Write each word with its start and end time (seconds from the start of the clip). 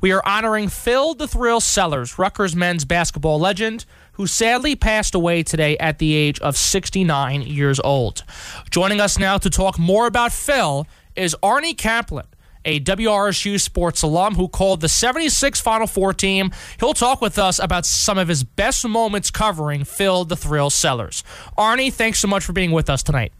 We 0.00 0.12
are 0.12 0.22
honoring 0.26 0.68
Phil 0.68 1.14
the 1.14 1.28
Thrill 1.28 1.60
Sellers, 1.60 2.18
Rutgers 2.18 2.56
men's 2.56 2.84
basketball 2.84 3.38
legend, 3.38 3.84
who 4.12 4.26
sadly 4.26 4.74
passed 4.74 5.14
away 5.14 5.42
today 5.42 5.76
at 5.78 5.98
the 5.98 6.14
age 6.14 6.40
of 6.40 6.56
69 6.56 7.42
years 7.42 7.78
old. 7.80 8.24
Joining 8.70 9.00
us 9.00 9.18
now 9.18 9.36
to 9.38 9.50
talk 9.50 9.78
more 9.78 10.06
about 10.06 10.32
Phil 10.32 10.86
is 11.16 11.36
Arnie 11.42 11.76
Kaplan 11.76 12.26
a 12.64 12.80
WRSU 12.80 13.58
sports 13.58 14.02
alum 14.02 14.34
who 14.34 14.48
called 14.48 14.80
the 14.80 14.88
76 14.88 15.60
Final 15.60 15.86
Four 15.86 16.12
team. 16.12 16.50
He'll 16.78 16.92
talk 16.92 17.20
with 17.20 17.38
us 17.38 17.58
about 17.58 17.86
some 17.86 18.18
of 18.18 18.28
his 18.28 18.44
best 18.44 18.86
moments 18.86 19.30
covering 19.30 19.84
Phil 19.84 20.24
the 20.24 20.36
Thrill 20.36 20.70
Sellers. 20.70 21.24
Arnie, 21.56 21.92
thanks 21.92 22.18
so 22.18 22.28
much 22.28 22.44
for 22.44 22.52
being 22.52 22.70
with 22.70 22.90
us 22.90 23.02
tonight. 23.02 23.32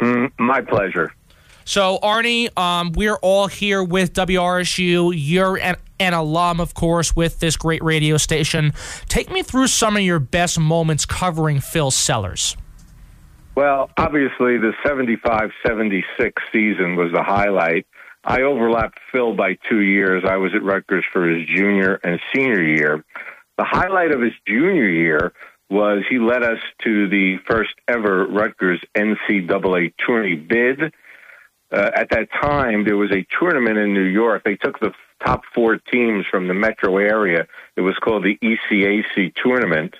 Mm, 0.00 0.32
my 0.38 0.60
pleasure. 0.60 1.14
So, 1.64 1.98
Arnie, 2.02 2.56
um, 2.58 2.92
we're 2.92 3.16
all 3.16 3.46
here 3.46 3.82
with 3.82 4.12
WRSU. 4.14 5.12
You're 5.14 5.58
an, 5.58 5.76
an 6.00 6.14
alum, 6.14 6.60
of 6.60 6.74
course, 6.74 7.14
with 7.14 7.40
this 7.40 7.56
great 7.56 7.82
radio 7.82 8.16
station. 8.16 8.72
Take 9.08 9.30
me 9.30 9.42
through 9.42 9.68
some 9.68 9.96
of 9.96 10.02
your 10.02 10.18
best 10.18 10.58
moments 10.58 11.06
covering 11.06 11.60
Phil 11.60 11.90
Sellers. 11.90 12.56
Well, 13.54 13.90
obviously, 13.96 14.58
the 14.58 14.72
75 14.84 15.50
76 15.66 16.42
season 16.52 16.96
was 16.96 17.12
the 17.12 17.22
highlight. 17.22 17.86
I 18.24 18.42
overlapped 18.42 18.98
Phil 19.10 19.34
by 19.34 19.58
two 19.68 19.80
years. 19.80 20.24
I 20.26 20.36
was 20.36 20.54
at 20.54 20.62
Rutgers 20.62 21.04
for 21.12 21.28
his 21.28 21.46
junior 21.46 22.00
and 22.02 22.20
senior 22.34 22.62
year. 22.62 23.04
The 23.58 23.64
highlight 23.64 24.12
of 24.12 24.20
his 24.20 24.32
junior 24.46 24.88
year 24.88 25.32
was 25.68 26.04
he 26.08 26.18
led 26.18 26.42
us 26.42 26.58
to 26.84 27.08
the 27.08 27.38
first 27.46 27.74
ever 27.88 28.26
Rutgers 28.26 28.80
NCAA 28.94 29.92
tourney 30.06 30.36
bid. 30.36 30.92
Uh, 31.72 31.90
at 31.94 32.10
that 32.10 32.28
time, 32.40 32.84
there 32.84 32.96
was 32.96 33.10
a 33.10 33.26
tournament 33.38 33.78
in 33.78 33.94
New 33.94 34.04
York. 34.04 34.42
They 34.44 34.56
took 34.56 34.78
the 34.78 34.92
top 35.24 35.42
four 35.54 35.76
teams 35.76 36.26
from 36.30 36.48
the 36.48 36.54
metro 36.54 36.98
area. 36.98 37.46
It 37.76 37.80
was 37.80 37.96
called 38.02 38.24
the 38.24 38.38
ECAC 38.42 39.34
tournament. 39.42 39.94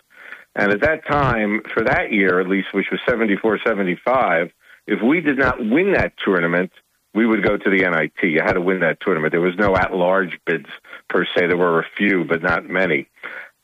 And 0.54 0.70
at 0.70 0.82
that 0.82 1.06
time, 1.06 1.62
for 1.72 1.84
that 1.84 2.12
year 2.12 2.40
at 2.40 2.48
least, 2.48 2.68
which 2.72 2.90
was 2.90 3.00
74 3.08 3.60
75, 3.64 4.50
if 4.86 5.00
we 5.00 5.20
did 5.20 5.38
not 5.38 5.58
win 5.58 5.92
that 5.92 6.12
tournament, 6.22 6.72
we 7.14 7.26
would 7.26 7.42
go 7.42 7.56
to 7.56 7.70
the 7.70 7.88
NIT. 7.88 8.30
You 8.30 8.40
had 8.40 8.54
to 8.54 8.60
win 8.60 8.80
that 8.80 9.00
tournament. 9.00 9.32
There 9.32 9.40
was 9.40 9.56
no 9.56 9.76
at 9.76 9.94
large 9.94 10.38
bids 10.44 10.68
per 11.08 11.24
se. 11.24 11.46
There 11.46 11.56
were 11.56 11.80
a 11.80 11.86
few, 11.96 12.24
but 12.24 12.42
not 12.42 12.68
many. 12.68 13.06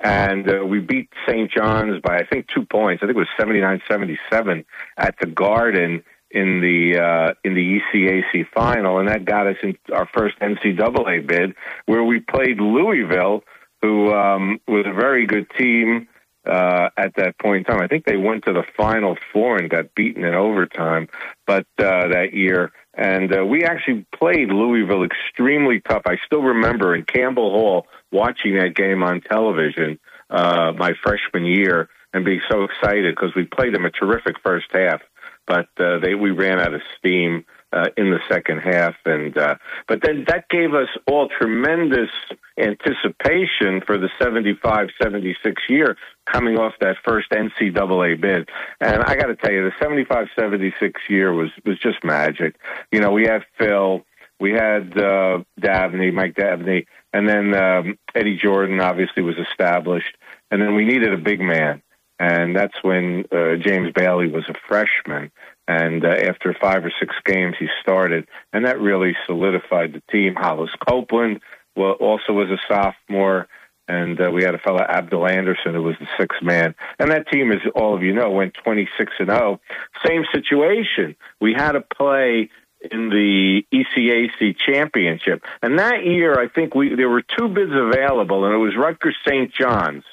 And 0.00 0.48
uh, 0.48 0.64
we 0.64 0.78
beat 0.78 1.08
St. 1.26 1.50
John's 1.50 2.00
by, 2.00 2.18
I 2.18 2.24
think, 2.24 2.46
two 2.46 2.64
points. 2.64 3.02
I 3.02 3.06
think 3.06 3.16
it 3.16 3.18
was 3.18 3.28
79 3.36 3.82
77 3.88 4.64
at 4.96 5.16
the 5.18 5.26
Garden 5.26 6.04
in 6.30 6.60
the 6.60 6.98
uh, 6.98 7.34
in 7.44 7.54
the 7.54 7.80
ECAC 7.80 8.46
final, 8.54 8.98
and 8.98 9.08
that 9.08 9.24
got 9.24 9.46
us 9.46 9.56
in 9.62 9.76
our 9.92 10.08
first 10.14 10.38
NCAA 10.40 11.26
bid, 11.26 11.54
where 11.86 12.04
we 12.04 12.20
played 12.20 12.60
Louisville, 12.60 13.44
who 13.82 14.12
um, 14.12 14.60
was 14.66 14.84
a 14.86 14.92
very 14.92 15.26
good 15.26 15.46
team 15.58 16.08
uh, 16.46 16.90
at 16.96 17.14
that 17.16 17.38
point 17.38 17.58
in 17.58 17.64
time. 17.64 17.82
I 17.82 17.88
think 17.88 18.04
they 18.04 18.16
went 18.16 18.44
to 18.44 18.52
the 18.52 18.64
Final 18.76 19.16
Four 19.32 19.56
and 19.56 19.70
got 19.70 19.94
beaten 19.94 20.24
in 20.24 20.34
overtime, 20.34 21.08
but 21.46 21.66
uh, 21.78 22.08
that 22.08 22.30
year. 22.32 22.72
And 22.94 23.32
uh, 23.32 23.44
we 23.44 23.62
actually 23.62 24.06
played 24.12 24.48
Louisville 24.48 25.04
extremely 25.04 25.80
tough. 25.80 26.02
I 26.06 26.16
still 26.26 26.42
remember 26.42 26.96
in 26.96 27.04
Campbell 27.04 27.50
Hall 27.50 27.86
watching 28.10 28.56
that 28.56 28.74
game 28.74 29.04
on 29.04 29.20
television 29.20 30.00
uh, 30.30 30.72
my 30.76 30.92
freshman 31.02 31.44
year 31.44 31.88
and 32.12 32.24
being 32.24 32.40
so 32.50 32.64
excited 32.64 33.14
because 33.14 33.34
we 33.36 33.44
played 33.44 33.74
them 33.74 33.84
a 33.84 33.90
terrific 33.90 34.36
first 34.44 34.66
half, 34.72 35.00
but 35.48 35.68
uh, 35.80 35.98
they 35.98 36.14
we 36.14 36.30
ran 36.30 36.60
out 36.60 36.74
of 36.74 36.82
steam 36.98 37.44
uh, 37.72 37.86
in 37.96 38.10
the 38.10 38.20
second 38.28 38.58
half, 38.58 38.94
and 39.04 39.36
uh, 39.36 39.56
but 39.88 40.00
then 40.02 40.24
that 40.28 40.48
gave 40.48 40.74
us 40.74 40.88
all 41.06 41.28
tremendous 41.28 42.10
anticipation 42.58 43.80
for 43.86 43.98
the 43.98 44.08
75-76 44.20 45.34
year 45.68 45.96
coming 46.26 46.58
off 46.58 46.74
that 46.80 46.96
first 47.04 47.30
NCAA 47.30 48.20
bid. 48.20 48.48
And 48.80 49.02
I 49.02 49.16
got 49.16 49.26
to 49.26 49.36
tell 49.36 49.52
you, 49.52 49.70
the 49.70 49.84
75-76 49.84 50.92
year 51.08 51.32
was 51.32 51.50
was 51.64 51.78
just 51.78 52.04
magic. 52.04 52.56
You 52.92 53.00
know, 53.00 53.10
we 53.10 53.24
had 53.24 53.44
Phil, 53.58 54.04
we 54.38 54.52
had 54.52 54.96
uh, 54.96 55.40
Dabney, 55.58 56.10
Mike 56.10 56.34
Dabney, 56.34 56.86
and 57.12 57.28
then 57.28 57.54
um, 57.54 57.98
Eddie 58.14 58.36
Jordan 58.36 58.80
obviously 58.80 59.22
was 59.22 59.36
established, 59.36 60.16
and 60.50 60.60
then 60.60 60.74
we 60.74 60.84
needed 60.84 61.12
a 61.12 61.18
big 61.18 61.40
man. 61.40 61.82
And 62.18 62.56
that's 62.56 62.74
when 62.82 63.24
uh, 63.30 63.56
James 63.56 63.92
Bailey 63.92 64.28
was 64.28 64.44
a 64.48 64.54
freshman. 64.66 65.30
And 65.68 66.04
uh, 66.04 66.08
after 66.08 66.56
five 66.58 66.84
or 66.84 66.92
six 66.98 67.14
games, 67.24 67.54
he 67.58 67.68
started, 67.82 68.26
and 68.52 68.64
that 68.64 68.80
really 68.80 69.14
solidified 69.26 69.92
the 69.92 70.02
team. 70.10 70.34
Hollis 70.34 70.70
Copeland 70.88 71.40
also 71.76 72.32
was 72.32 72.48
a 72.50 72.58
sophomore, 72.66 73.48
and 73.86 74.20
uh, 74.20 74.30
we 74.30 74.42
had 74.42 74.54
a 74.54 74.58
fellow 74.58 74.80
Abdul 74.80 75.26
Anderson 75.26 75.74
who 75.74 75.82
was 75.82 75.96
the 76.00 76.08
sixth 76.18 76.42
man. 76.42 76.74
And 76.98 77.10
that 77.10 77.28
team, 77.30 77.52
as 77.52 77.58
all 77.74 77.94
of 77.94 78.02
you 78.02 78.14
know, 78.14 78.30
went 78.30 78.54
26 78.54 79.12
and 79.18 79.28
0. 79.28 79.60
Same 80.06 80.24
situation. 80.32 81.16
We 81.40 81.54
had 81.54 81.72
to 81.72 81.82
play 81.82 82.50
in 82.90 83.10
the 83.10 83.62
ECAC 83.72 84.56
championship, 84.56 85.42
and 85.62 85.78
that 85.78 86.04
year 86.04 86.40
I 86.40 86.48
think 86.48 86.74
we 86.74 86.94
there 86.94 87.08
were 87.08 87.22
two 87.22 87.48
bids 87.48 87.72
available, 87.74 88.44
and 88.44 88.54
it 88.54 88.58
was 88.58 88.76
Rutgers 88.76 89.16
St. 89.26 89.52
John's. 89.52 90.04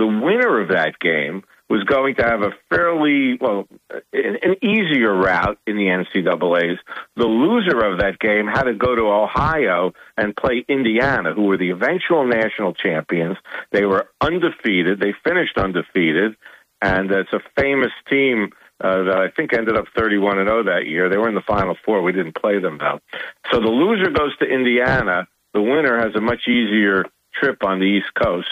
The 0.00 0.06
winner 0.06 0.62
of 0.62 0.68
that 0.68 0.98
game 0.98 1.44
was 1.68 1.84
going 1.84 2.14
to 2.14 2.22
have 2.22 2.40
a 2.40 2.52
fairly 2.70 3.36
well 3.38 3.68
an, 4.14 4.56
easier 4.62 5.14
route 5.14 5.58
in 5.66 5.76
the 5.76 5.84
NCAA's. 5.84 6.78
The 7.16 7.26
loser 7.26 7.84
of 7.84 7.98
that 8.00 8.18
game 8.18 8.46
had 8.46 8.62
to 8.62 8.72
go 8.72 8.94
to 8.94 9.02
Ohio 9.02 9.92
and 10.16 10.34
play 10.34 10.64
Indiana, 10.66 11.34
who 11.34 11.42
were 11.42 11.58
the 11.58 11.68
eventual 11.68 12.26
national 12.26 12.72
champions. 12.72 13.36
They 13.72 13.84
were 13.84 14.08
undefeated. 14.22 15.00
They 15.00 15.12
finished 15.22 15.58
undefeated, 15.58 16.34
and 16.80 17.10
it's 17.10 17.32
a 17.34 17.40
famous 17.54 17.92
team. 18.08 18.52
Uh, 18.82 19.04
that 19.04 19.18
I 19.18 19.28
think 19.28 19.52
ended 19.52 19.76
up 19.76 19.84
31 19.94 20.38
and 20.38 20.48
0 20.48 20.62
that 20.62 20.86
year. 20.86 21.10
They 21.10 21.18
were 21.18 21.28
in 21.28 21.34
the 21.34 21.42
Final 21.42 21.76
Four. 21.84 22.00
We 22.00 22.12
didn't 22.12 22.34
play 22.40 22.58
them 22.58 22.78
though. 22.78 23.00
So 23.52 23.60
the 23.60 23.68
loser 23.68 24.10
goes 24.10 24.34
to 24.38 24.46
Indiana. 24.46 25.28
The 25.52 25.60
winner 25.60 25.98
has 25.98 26.14
a 26.14 26.22
much 26.22 26.48
easier 26.48 27.04
trip 27.34 27.62
on 27.62 27.78
the 27.78 27.84
East 27.84 28.14
Coast, 28.14 28.48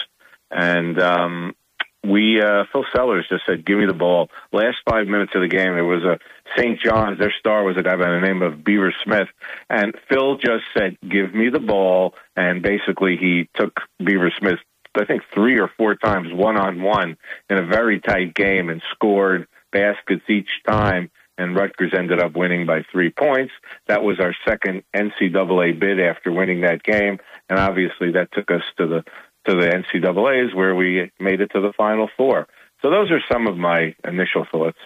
and 0.51 0.99
um, 0.99 1.55
we 2.03 2.41
uh, 2.41 2.63
Phil 2.71 2.85
Sellers 2.93 3.27
just 3.29 3.45
said, 3.45 3.65
"Give 3.65 3.77
me 3.77 3.85
the 3.85 3.93
ball." 3.93 4.29
Last 4.51 4.77
five 4.89 5.07
minutes 5.07 5.33
of 5.35 5.41
the 5.41 5.47
game, 5.47 5.77
it 5.77 5.81
was 5.81 6.03
a 6.03 6.19
St. 6.57 6.79
John's. 6.79 7.19
Their 7.19 7.33
star 7.39 7.63
was 7.63 7.77
a 7.77 7.83
guy 7.83 7.95
by 7.95 8.09
the 8.09 8.21
name 8.21 8.41
of 8.41 8.63
Beaver 8.63 8.93
Smith, 9.03 9.27
and 9.69 9.93
Phil 10.09 10.37
just 10.37 10.63
said, 10.75 10.97
"Give 11.07 11.33
me 11.33 11.49
the 11.49 11.59
ball," 11.59 12.15
and 12.35 12.61
basically 12.61 13.17
he 13.17 13.49
took 13.53 13.81
Beaver 14.03 14.31
Smith, 14.37 14.59
I 14.97 15.05
think, 15.05 15.23
three 15.33 15.59
or 15.59 15.69
four 15.77 15.95
times 15.95 16.31
one 16.33 16.57
on 16.57 16.81
one 16.81 17.17
in 17.49 17.57
a 17.57 17.65
very 17.65 17.99
tight 17.99 18.33
game 18.33 18.69
and 18.69 18.81
scored 18.91 19.47
baskets 19.71 20.23
each 20.29 20.49
time. 20.67 21.11
And 21.37 21.55
Rutgers 21.55 21.93
ended 21.97 22.19
up 22.19 22.35
winning 22.35 22.65
by 22.65 22.83
three 22.91 23.11
points. 23.11 23.53
That 23.87 24.03
was 24.03 24.19
our 24.19 24.35
second 24.45 24.83
NCAA 24.93 25.79
bid 25.79 25.97
after 25.97 26.33
winning 26.33 26.61
that 26.61 26.83
game, 26.83 27.19
and 27.49 27.57
obviously 27.57 28.11
that 28.11 28.33
took 28.33 28.51
us 28.51 28.63
to 28.77 28.87
the 28.87 29.03
to 29.49 29.55
the 29.55 29.67
NCAA's 29.67 30.53
where 30.53 30.75
we 30.75 31.11
made 31.19 31.41
it 31.41 31.51
to 31.53 31.61
the 31.61 31.73
Final 31.73 32.09
Four. 32.15 32.47
So 32.81 32.89
those 32.89 33.11
are 33.11 33.19
some 33.31 33.47
of 33.47 33.57
my 33.57 33.95
initial 34.05 34.45
thoughts. 34.51 34.77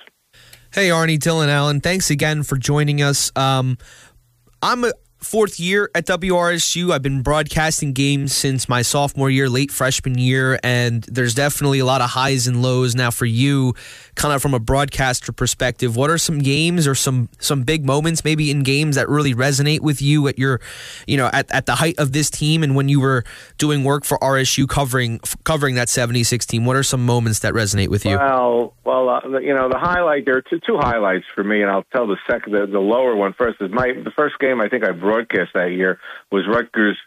Hey, 0.73 0.89
Arnie, 0.89 1.19
Dylan 1.19 1.49
Allen, 1.49 1.81
thanks 1.81 2.09
again 2.09 2.41
for 2.41 2.57
joining 2.57 3.01
us. 3.01 3.31
Um, 3.35 3.77
I'm 4.61 4.83
a, 4.85 4.93
fourth 5.23 5.59
year 5.59 5.89
at 5.95 6.05
WRSU. 6.05 6.91
I've 6.91 7.01
been 7.01 7.21
broadcasting 7.21 7.93
games 7.93 8.35
since 8.35 8.67
my 8.67 8.81
sophomore 8.81 9.29
year, 9.29 9.49
late 9.49 9.71
freshman 9.71 10.17
year, 10.17 10.59
and 10.63 11.03
there's 11.03 11.33
definitely 11.33 11.79
a 11.79 11.85
lot 11.85 12.01
of 12.01 12.11
highs 12.11 12.47
and 12.47 12.61
lows 12.61 12.95
now 12.95 13.11
for 13.11 13.25
you, 13.25 13.73
kind 14.15 14.33
of 14.33 14.41
from 14.41 14.53
a 14.53 14.59
broadcaster 14.59 15.31
perspective. 15.31 15.95
What 15.95 16.09
are 16.09 16.17
some 16.17 16.39
games 16.39 16.87
or 16.87 16.95
some 16.95 17.29
some 17.39 17.63
big 17.63 17.85
moments, 17.85 18.23
maybe 18.23 18.51
in 18.51 18.63
games 18.63 18.95
that 18.95 19.09
really 19.09 19.33
resonate 19.33 19.79
with 19.79 20.01
you 20.01 20.27
at 20.27 20.37
your, 20.37 20.59
you 21.07 21.17
know, 21.17 21.29
at, 21.33 21.51
at 21.51 21.65
the 21.65 21.75
height 21.75 21.95
of 21.97 22.11
this 22.11 22.29
team 22.29 22.63
and 22.63 22.75
when 22.75 22.89
you 22.89 22.99
were 22.99 23.23
doing 23.57 23.83
work 23.83 24.05
for 24.05 24.17
RSU 24.19 24.67
covering 24.67 25.19
covering 25.43 25.75
that 25.75 25.89
76 25.89 26.45
team? 26.45 26.65
What 26.65 26.75
are 26.75 26.83
some 26.83 27.05
moments 27.05 27.39
that 27.39 27.53
resonate 27.53 27.87
with 27.87 28.05
you? 28.05 28.17
Well, 28.17 28.73
well, 28.83 29.09
uh, 29.09 29.39
you 29.39 29.53
know, 29.53 29.69
the 29.69 29.79
highlight 29.79 30.25
there 30.25 30.37
are 30.37 30.41
two, 30.41 30.59
two 30.65 30.77
highlights 30.77 31.25
for 31.33 31.43
me, 31.43 31.61
and 31.61 31.71
I'll 31.71 31.85
tell 31.93 32.07
the 32.07 32.17
second, 32.29 32.53
the, 32.53 32.65
the 32.67 32.79
lower 32.79 33.15
one 33.15 33.33
first. 33.33 33.61
Is 33.61 33.71
my 33.71 33.93
the 33.93 34.11
first 34.15 34.37
game 34.39 34.59
I 34.59 34.67
think 34.67 34.85
I 34.85 34.91
brought 34.91 35.12
broadcast 35.13 35.51
that 35.53 35.71
year 35.71 35.99
was 36.31 36.43
Rutgers 36.47 36.97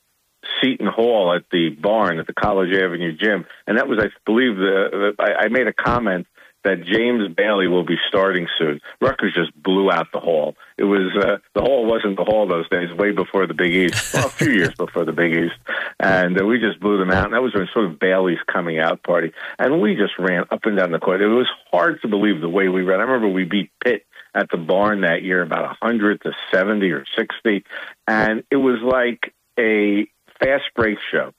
Seton 0.60 0.86
Hall 0.86 1.34
at 1.34 1.44
the 1.50 1.70
barn 1.70 2.18
at 2.18 2.26
the 2.26 2.32
College 2.32 2.72
Avenue 2.72 3.16
gym, 3.16 3.46
and 3.66 3.78
that 3.78 3.88
was, 3.88 3.98
I 4.00 4.08
believe, 4.24 4.56
the, 4.56 5.14
the 5.18 5.22
I, 5.22 5.44
I 5.44 5.48
made 5.48 5.66
a 5.66 5.72
comment 5.72 6.26
that 6.62 6.84
James 6.84 7.32
Bailey 7.34 7.68
will 7.68 7.84
be 7.84 7.96
starting 8.08 8.48
soon. 8.58 8.80
Rutgers 9.00 9.34
just 9.34 9.54
blew 9.60 9.90
out 9.90 10.08
the 10.12 10.18
hall. 10.18 10.56
It 10.76 10.84
was 10.84 11.12
uh, 11.16 11.38
the 11.54 11.62
hall 11.62 11.86
wasn't 11.86 12.16
the 12.16 12.24
hall 12.24 12.46
those 12.48 12.68
days, 12.68 12.92
way 12.92 13.12
before 13.12 13.46
the 13.46 13.54
Big 13.54 13.72
East, 13.72 14.14
well, 14.14 14.26
a 14.26 14.30
few 14.30 14.50
years 14.52 14.74
before 14.76 15.04
the 15.04 15.12
Big 15.12 15.32
East, 15.32 15.56
and 15.98 16.40
uh, 16.40 16.44
we 16.44 16.60
just 16.60 16.78
blew 16.78 16.98
them 16.98 17.10
out. 17.10 17.26
And 17.26 17.34
that 17.34 17.42
was 17.42 17.52
sort 17.72 17.86
of 17.86 17.98
Bailey's 17.98 18.38
coming 18.46 18.78
out 18.78 19.02
party, 19.02 19.32
and 19.58 19.80
we 19.80 19.96
just 19.96 20.18
ran 20.18 20.44
up 20.50 20.64
and 20.64 20.76
down 20.76 20.92
the 20.92 21.00
court. 21.00 21.22
It 21.22 21.26
was 21.26 21.48
hard 21.72 22.00
to 22.02 22.08
believe 22.08 22.40
the 22.40 22.48
way 22.48 22.68
we 22.68 22.82
ran. 22.82 23.00
I 23.00 23.04
remember 23.04 23.28
we 23.28 23.44
beat 23.44 23.70
Pitt 23.82 24.06
at 24.36 24.50
the 24.50 24.58
barn 24.58 25.00
that 25.00 25.22
year, 25.22 25.42
about 25.42 25.62
100 25.80 26.20
to 26.22 26.32
70 26.52 26.90
or 26.90 27.04
60. 27.16 27.64
And 28.06 28.44
it 28.50 28.56
was 28.56 28.80
like 28.82 29.32
a 29.58 30.06
fast 30.38 30.64
break 30.76 30.98
show. 31.10 31.32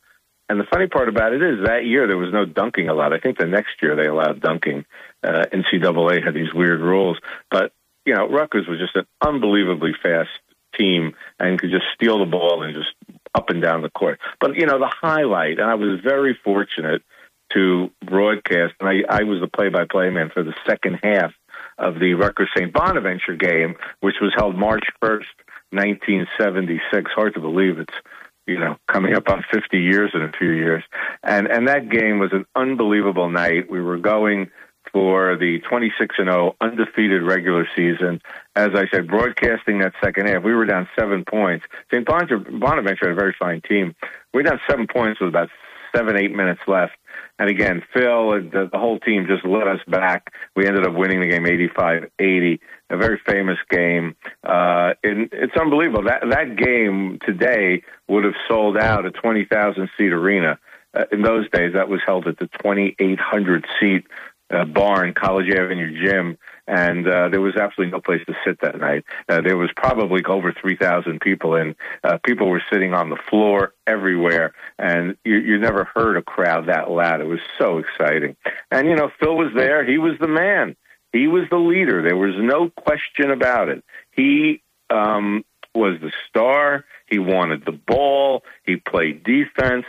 And 0.50 0.60
the 0.60 0.66
funny 0.72 0.88
part 0.88 1.08
about 1.08 1.34
it 1.34 1.44
is 1.44 1.66
that 1.66 1.86
year 1.86 2.08
there 2.08 2.18
was 2.18 2.34
no 2.34 2.46
dunking 2.46 2.90
allowed. 2.90 3.14
I 3.14 3.20
think 3.20 3.38
the 3.38 3.46
next 3.46 3.82
year 3.82 3.96
they 3.96 4.08
allowed 4.08 4.42
dunking. 4.42 4.86
Uh, 5.24 5.46
NCAA 5.54 6.24
had 6.24 6.34
these 6.34 6.54
weird 6.54 6.80
rules, 6.80 7.18
but 7.52 7.74
you 8.06 8.16
know 8.16 8.28
Rutgers 8.30 8.66
was 8.68 8.80
just 8.80 8.96
an 8.96 9.06
unbelievably 9.22 9.94
fast 10.02 10.30
team 10.78 11.16
and 11.38 11.60
could 11.60 11.70
just 11.70 11.86
steal 11.94 12.20
the 12.20 12.32
ball 12.32 12.64
and 12.64 12.74
just 12.74 12.94
up 13.36 13.50
and 13.50 13.62
down 13.62 13.82
the 13.82 13.90
court. 13.90 14.20
But 14.40 14.56
you 14.56 14.66
know 14.66 14.80
the 14.80 14.92
highlight, 15.02 15.60
and 15.60 15.70
I 15.70 15.76
was 15.76 16.00
very 16.02 16.38
fortunate 16.46 17.04
to 17.52 17.92
broadcast, 18.06 18.74
and 18.80 18.88
I, 18.88 19.04
I 19.10 19.24
was 19.24 19.42
the 19.42 19.48
play-by-play 19.48 20.10
man 20.12 20.30
for 20.34 20.44
the 20.44 20.54
second 20.66 21.00
half 21.04 21.34
of 21.78 22.00
the 22.00 22.14
Rutgers 22.14 22.50
St. 22.56 22.72
Bonaventure 22.74 23.36
game, 23.36 23.76
which 24.00 24.16
was 24.22 24.34
held 24.36 24.56
March 24.56 24.86
1st, 25.04 25.26
1976. 25.72 27.12
Hard 27.14 27.34
to 27.36 27.40
believe 27.40 27.80
it's 27.80 27.94
you 28.46 28.60
know 28.60 28.78
coming 28.88 29.14
up 29.14 29.30
on 29.30 29.44
50 29.52 29.78
years 29.78 30.12
in 30.14 30.22
a 30.22 30.32
few 30.32 30.52
years, 30.52 30.84
and 31.24 31.48
and 31.48 31.68
that 31.68 31.90
game 31.90 32.20
was 32.20 32.32
an 32.32 32.46
unbelievable 32.56 33.30
night. 33.30 33.70
We 33.70 33.82
were 33.82 33.98
going 33.98 34.50
for 34.94 35.36
the 35.38 35.60
26 35.70 36.16
and 36.18 36.30
0 36.30 36.56
undefeated 36.62 37.22
regular 37.24 37.68
season. 37.76 38.22
As 38.56 38.70
I 38.74 38.88
said, 38.92 39.08
broadcasting 39.08 39.80
that 39.80 39.94
second 40.04 40.28
half, 40.28 40.44
we 40.44 40.54
were 40.54 40.66
down 40.66 40.88
seven 40.98 41.26
points. 41.26 41.66
St. 41.94 42.06
Bonaventure 42.06 43.08
had 43.08 43.12
a 43.12 43.16
very 43.16 43.36
fine 43.38 43.62
team. 43.62 43.96
We 44.34 44.40
were 44.40 44.50
down 44.50 44.60
seven 44.70 44.88
points 44.88 45.20
with 45.20 45.30
about 45.30 45.50
seven, 45.96 46.18
eight 46.18 46.34
minutes 46.34 46.62
left. 46.68 46.94
And 47.40 47.50
again, 47.50 47.84
Phil 47.94 48.34
and 48.34 48.52
the, 48.52 48.70
the 48.72 48.80
whole 48.80 49.00
team 49.00 49.28
just 49.28 49.46
led 49.46 49.68
us 49.68 49.80
back. 49.88 50.34
We 50.56 50.68
ended 50.68 50.86
up 50.86 50.94
winning 50.94 51.22
the 51.22 51.28
game 51.28 51.46
85 51.46 52.10
80, 52.20 52.60
a 52.90 52.98
very 52.98 53.22
famous 53.28 53.58
game. 53.70 54.16
Uh, 54.44 54.94
and 55.04 55.30
it's 55.32 55.56
unbelievable. 55.60 56.04
That, 56.04 56.24
that 56.30 56.56
game 56.56 57.20
today 57.24 57.84
would 58.08 58.24
have 58.24 58.34
sold 58.48 58.78
out 58.78 59.06
a 59.06 59.12
20,000 59.12 59.90
seat 59.98 60.12
arena. 60.12 60.58
Uh, 60.94 61.04
in 61.12 61.22
those 61.22 61.48
days, 61.52 61.74
that 61.74 61.90
was 61.90 62.02
held 62.06 62.28
at 62.28 62.40
the 62.40 62.48
2,800 62.48 63.66
seat 63.80 64.08
uh, 64.50 64.66
barn, 64.66 65.14
College 65.14 65.54
Avenue 65.54 66.04
Gym, 66.04 66.38
and 66.68 67.08
uh, 67.08 67.30
there 67.30 67.42
was 67.42 67.56
absolutely 67.56 67.92
no 67.92 68.02
place 68.02 68.22
to 68.28 68.36
sit 68.46 68.60
that 68.62 68.80
night. 68.80 69.06
Uh, 69.30 69.42
there 69.42 69.58
was 69.58 69.70
probably 69.76 70.24
over 70.26 70.52
3,000 70.52 71.22
people, 71.22 71.56
and 71.56 71.76
uh, 72.04 72.18
people 72.24 72.50
were 72.50 72.64
sitting 72.72 72.94
on 72.94 73.10
the 73.10 73.18
floor 73.30 73.74
everywhere, 73.86 74.54
and 74.78 75.16
you, 75.24 75.38
you 75.38 75.58
never 75.58 75.86
heard 75.96 76.18
a 76.18 76.22
crowd 76.22 76.68
that 76.68 76.92
loud. 76.92 77.22
It 77.22 77.28
was 77.28 77.40
so 77.58 77.78
exciting. 77.78 78.36
And, 78.70 78.88
you 78.88 78.96
know, 78.96 79.10
Phil 79.20 79.36
was 79.36 79.54
there. 79.56 79.86
He 79.86 79.98
was 79.98 80.14
the 80.20 80.28
man. 80.28 80.76
He 81.14 81.28
was 81.28 81.44
the 81.50 81.58
leader. 81.58 82.04
There 82.04 82.18
was 82.18 82.36
no 82.38 82.70
question 82.70 83.32
about 83.32 83.70
it. 83.70 83.84
He 84.12 84.62
um, 84.90 85.46
was 85.74 86.00
the 86.02 86.12
star. 86.28 86.84
He 87.06 87.20
wanted 87.20 87.66
the 87.66 87.72
ball. 87.72 88.44
He 88.66 88.76
played 88.76 89.24
defense 89.24 89.86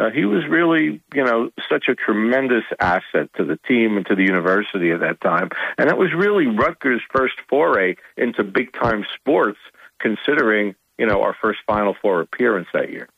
uh, 0.00 0.10
he 0.10 0.24
was 0.24 0.46
really, 0.48 1.02
you 1.14 1.24
know, 1.24 1.50
such 1.68 1.88
a 1.88 1.94
tremendous 1.94 2.64
asset 2.80 3.28
to 3.36 3.44
the 3.44 3.58
team 3.68 3.98
and 3.98 4.06
to 4.06 4.14
the 4.14 4.22
university 4.22 4.92
at 4.92 5.00
that 5.00 5.20
time. 5.20 5.50
And 5.76 5.90
that 5.90 5.98
was 5.98 6.08
really 6.14 6.46
Rutgers' 6.46 7.02
first 7.14 7.34
foray 7.50 7.96
into 8.16 8.42
big 8.42 8.72
time 8.72 9.04
sports, 9.14 9.58
considering, 10.00 10.74
you 10.96 11.04
know, 11.04 11.20
our 11.22 11.36
first 11.42 11.58
Final 11.66 11.94
Four 12.00 12.22
appearance 12.22 12.68
that 12.72 12.90
year. 12.90 13.10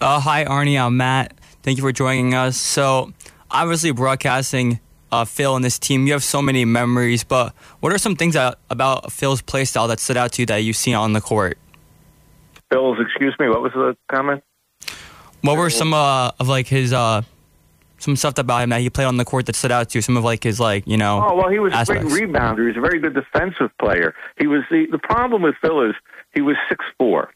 Uh, 0.00 0.18
hi, 0.18 0.44
Arnie. 0.44 0.80
I'm 0.80 0.96
Matt. 0.96 1.38
Thank 1.62 1.76
you 1.76 1.82
for 1.82 1.92
joining 1.92 2.32
us. 2.32 2.56
So, 2.56 3.12
obviously, 3.50 3.90
broadcasting 3.90 4.80
uh, 5.12 5.26
Phil 5.26 5.54
and 5.56 5.64
this 5.64 5.78
team, 5.78 6.06
you 6.06 6.14
have 6.14 6.24
so 6.24 6.40
many 6.40 6.64
memories, 6.64 7.22
but 7.22 7.54
what 7.80 7.92
are 7.92 7.98
some 7.98 8.16
things 8.16 8.32
that, 8.32 8.58
about 8.70 9.12
Phil's 9.12 9.42
play 9.42 9.66
style 9.66 9.88
that 9.88 10.00
stood 10.00 10.16
out 10.16 10.32
to 10.32 10.42
you 10.42 10.46
that 10.46 10.58
you've 10.58 10.76
seen 10.76 10.94
on 10.94 11.12
the 11.12 11.20
court? 11.20 11.58
Phil's, 12.70 12.96
excuse 12.98 13.34
me, 13.38 13.48
what 13.48 13.60
was 13.60 13.72
the 13.72 13.94
comment? 14.10 14.42
What 15.44 15.58
were 15.58 15.68
some 15.68 15.92
uh, 15.92 16.30
of 16.40 16.48
like 16.48 16.66
his 16.66 16.94
uh, 16.94 17.20
some 17.98 18.16
stuff 18.16 18.38
about 18.38 18.62
him 18.62 18.70
that 18.70 18.80
he 18.80 18.88
played 18.88 19.04
on 19.04 19.18
the 19.18 19.26
court 19.26 19.44
that 19.44 19.54
stood 19.54 19.72
out 19.72 19.90
to 19.90 19.98
you? 19.98 20.02
Some 20.02 20.16
of 20.16 20.24
like 20.24 20.42
his 20.42 20.58
like 20.58 20.86
you 20.86 20.96
know. 20.96 21.22
Oh 21.22 21.36
well, 21.36 21.50
he 21.50 21.58
was 21.58 21.74
aspects. 21.74 22.02
a 22.02 22.08
great 22.08 22.30
rebounder. 22.30 22.60
He 22.60 22.66
was 22.68 22.76
a 22.78 22.80
very 22.80 22.98
good 22.98 23.12
defensive 23.12 23.70
player. 23.78 24.14
He 24.38 24.46
was 24.46 24.62
the 24.70 24.86
the 24.90 24.98
problem 24.98 25.42
with 25.42 25.54
Phil 25.60 25.82
is 25.82 25.94
he 26.34 26.40
was 26.40 26.56
six 26.70 26.82
four. 26.98 27.30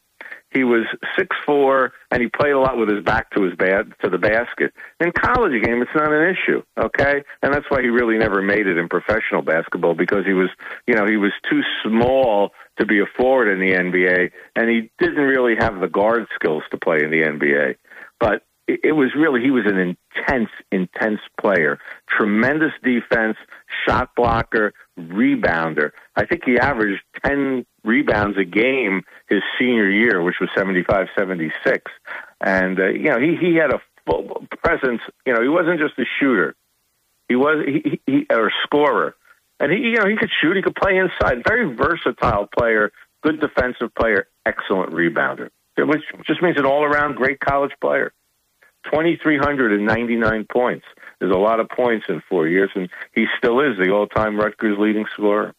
He 0.50 0.64
was 0.64 0.86
six 1.18 1.36
four, 1.44 1.92
and 2.10 2.22
he 2.22 2.28
played 2.28 2.52
a 2.52 2.58
lot 2.58 2.78
with 2.78 2.88
his 2.88 3.04
back 3.04 3.30
to 3.32 3.42
his 3.42 3.54
bad 3.56 3.92
to 4.02 4.08
the 4.08 4.16
basket. 4.16 4.72
In 4.98 5.12
college 5.12 5.52
game, 5.62 5.82
it's 5.82 5.90
not 5.94 6.10
an 6.10 6.34
issue, 6.34 6.62
okay, 6.78 7.22
and 7.42 7.52
that's 7.52 7.66
why 7.68 7.82
he 7.82 7.88
really 7.88 8.16
never 8.16 8.40
made 8.40 8.66
it 8.66 8.78
in 8.78 8.88
professional 8.88 9.42
basketball 9.42 9.94
because 9.94 10.24
he 10.24 10.32
was, 10.32 10.48
you 10.86 10.94
know, 10.94 11.06
he 11.06 11.18
was 11.18 11.32
too 11.50 11.60
small 11.84 12.52
to 12.78 12.86
be 12.86 13.00
a 13.00 13.04
forward 13.18 13.52
in 13.52 13.60
the 13.60 13.74
NBA, 13.74 14.30
and 14.56 14.70
he 14.70 14.90
didn't 14.98 15.24
really 15.24 15.56
have 15.58 15.80
the 15.80 15.88
guard 15.88 16.26
skills 16.34 16.62
to 16.70 16.78
play 16.78 17.04
in 17.04 17.10
the 17.10 17.22
NBA. 17.22 17.76
But 18.20 18.42
it 18.68 18.94
was 18.94 19.14
really 19.16 19.40
he 19.40 19.50
was 19.50 19.64
an 19.66 19.78
intense, 19.78 20.50
intense 20.70 21.20
player. 21.40 21.78
Tremendous 22.06 22.72
defense, 22.84 23.38
shot 23.86 24.10
blocker, 24.14 24.74
rebounder. 24.98 25.92
I 26.14 26.26
think 26.26 26.42
he 26.44 26.58
averaged 26.58 27.02
ten 27.24 27.64
rebounds 27.82 28.36
a 28.36 28.44
game 28.44 29.02
his 29.28 29.40
senior 29.58 29.88
year, 29.88 30.22
which 30.22 30.36
was 30.38 30.50
75, 30.54 31.06
76. 31.16 31.90
and 32.42 32.78
uh, 32.78 32.88
you 32.88 33.04
know 33.04 33.18
he 33.18 33.36
he 33.40 33.56
had 33.56 33.72
a 33.72 33.80
full 34.06 34.46
presence. 34.62 35.00
You 35.26 35.32
know 35.32 35.42
he 35.42 35.48
wasn't 35.48 35.80
just 35.80 35.98
a 35.98 36.04
shooter; 36.20 36.54
he 37.28 37.36
was 37.36 37.64
he, 37.66 38.00
he 38.06 38.26
or 38.30 38.52
scorer, 38.64 39.16
and 39.58 39.72
he 39.72 39.78
you 39.78 39.96
know 39.96 40.06
he 40.06 40.16
could 40.16 40.30
shoot, 40.42 40.56
he 40.56 40.62
could 40.62 40.76
play 40.76 40.98
inside. 40.98 41.42
Very 41.48 41.74
versatile 41.74 42.46
player, 42.54 42.92
good 43.22 43.40
defensive 43.40 43.94
player, 43.94 44.28
excellent 44.44 44.92
rebounder 44.92 45.48
which 45.86 46.02
just 46.26 46.42
means 46.42 46.56
an 46.58 46.66
all-around 46.66 47.16
great 47.16 47.40
college 47.40 47.72
player. 47.80 48.12
2,399 48.84 50.46
points. 50.50 50.86
There's 51.18 51.34
a 51.34 51.38
lot 51.38 51.60
of 51.60 51.68
points 51.68 52.06
in 52.08 52.22
four 52.28 52.46
years, 52.46 52.70
and 52.74 52.88
he 53.14 53.26
still 53.36 53.60
is 53.60 53.76
the 53.78 53.90
all-time 53.90 54.36
Rutgers 54.36 54.78
leading 54.78 55.06
scorer. 55.12 55.54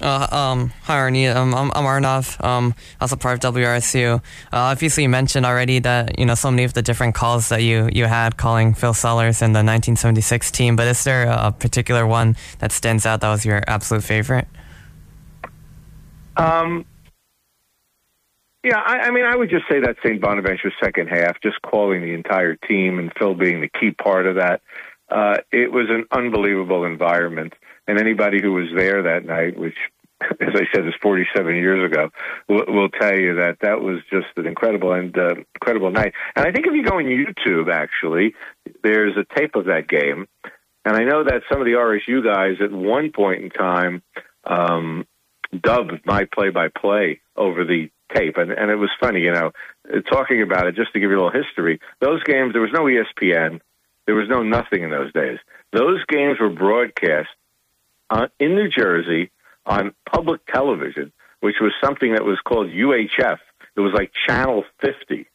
Uh, 0.00 0.26
um, 0.30 0.72
hi, 0.84 0.96
Arnie. 0.96 1.34
Um, 1.34 1.54
I'm, 1.54 1.70
I'm 1.74 1.84
Arnav, 1.84 2.42
um, 2.42 2.74
also 3.00 3.16
part 3.16 3.44
of 3.44 3.54
WRSU. 3.54 4.16
Uh, 4.16 4.20
obviously, 4.52 5.02
you 5.02 5.10
mentioned 5.10 5.44
already 5.44 5.78
that 5.80 6.18
you 6.18 6.24
know 6.24 6.34
so 6.34 6.50
many 6.50 6.64
of 6.64 6.72
the 6.72 6.80
different 6.80 7.14
calls 7.14 7.50
that 7.50 7.62
you, 7.62 7.88
you 7.92 8.06
had 8.06 8.38
calling 8.38 8.72
Phil 8.72 8.94
Sellers 8.94 9.42
in 9.42 9.52
the 9.52 9.58
1976 9.58 10.50
team, 10.52 10.74
but 10.74 10.86
is 10.88 11.04
there 11.04 11.24
a 11.24 11.52
particular 11.52 12.06
one 12.06 12.34
that 12.60 12.72
stands 12.72 13.04
out 13.04 13.20
that 13.20 13.28
was 13.28 13.44
your 13.44 13.62
absolute 13.66 14.02
favorite? 14.02 14.48
Um, 16.38 16.86
yeah, 18.62 18.78
I, 18.78 18.98
I 18.98 19.10
mean, 19.10 19.24
I 19.24 19.34
would 19.34 19.48
just 19.48 19.64
say 19.70 19.80
that 19.80 19.96
St. 20.04 20.20
Bonaventure 20.20 20.72
second 20.82 21.08
half, 21.08 21.40
just 21.42 21.60
calling 21.62 22.02
the 22.02 22.12
entire 22.12 22.56
team 22.56 22.98
and 22.98 23.12
Phil 23.18 23.34
being 23.34 23.60
the 23.60 23.70
key 23.80 23.92
part 23.92 24.26
of 24.26 24.36
that. 24.36 24.60
Uh, 25.08 25.38
it 25.50 25.72
was 25.72 25.86
an 25.88 26.04
unbelievable 26.12 26.84
environment, 26.84 27.54
and 27.88 27.98
anybody 27.98 28.40
who 28.40 28.52
was 28.52 28.68
there 28.76 29.02
that 29.02 29.24
night, 29.24 29.58
which, 29.58 29.76
as 30.22 30.54
I 30.54 30.66
said, 30.72 30.86
is 30.86 30.94
47 31.02 31.54
years 31.56 31.90
ago, 31.90 32.10
will, 32.48 32.64
will 32.68 32.88
tell 32.90 33.16
you 33.16 33.36
that 33.36 33.58
that 33.62 33.80
was 33.80 34.00
just 34.10 34.28
an 34.36 34.46
incredible 34.46 34.92
and 34.92 35.16
uh, 35.16 35.34
incredible 35.54 35.90
night. 35.90 36.12
And 36.36 36.46
I 36.46 36.52
think 36.52 36.66
if 36.66 36.74
you 36.74 36.84
go 36.84 36.98
on 36.98 37.04
YouTube, 37.04 37.72
actually, 37.72 38.34
there's 38.82 39.16
a 39.16 39.24
tape 39.38 39.56
of 39.56 39.64
that 39.66 39.88
game, 39.88 40.28
and 40.84 40.96
I 40.96 41.04
know 41.04 41.24
that 41.24 41.42
some 41.50 41.60
of 41.60 41.66
the 41.66 41.72
RSU 41.72 42.22
guys 42.22 42.56
at 42.62 42.70
one 42.70 43.10
point 43.10 43.42
in 43.42 43.50
time 43.50 44.02
um, 44.44 45.06
dubbed 45.58 46.02
my 46.04 46.26
play-by-play 46.32 47.20
over 47.36 47.64
the 47.64 47.90
tape, 48.14 48.36
and, 48.36 48.50
and 48.50 48.70
it 48.70 48.76
was 48.76 48.90
funny, 49.00 49.20
you 49.20 49.32
know, 49.32 49.52
talking 50.10 50.42
about 50.42 50.66
it. 50.66 50.74
Just 50.74 50.92
to 50.92 51.00
give 51.00 51.10
you 51.10 51.16
a 51.16 51.22
little 51.22 51.42
history, 51.42 51.80
those 52.00 52.22
games 52.24 52.52
there 52.52 52.62
was 52.62 52.72
no 52.72 52.84
ESPN, 52.84 53.60
there 54.06 54.14
was 54.14 54.28
no 54.28 54.42
nothing 54.42 54.82
in 54.82 54.90
those 54.90 55.12
days. 55.12 55.38
Those 55.72 56.04
games 56.06 56.38
were 56.40 56.50
broadcast 56.50 57.28
uh, 58.10 58.26
in 58.38 58.54
New 58.54 58.68
Jersey 58.68 59.30
on 59.64 59.94
public 60.10 60.44
television, 60.46 61.12
which 61.40 61.56
was 61.60 61.72
something 61.82 62.14
that 62.14 62.24
was 62.24 62.38
called 62.44 62.68
UHF. 62.68 63.38
It 63.76 63.80
was 63.80 63.92
like 63.94 64.12
Channel 64.26 64.64
50. 64.80 65.26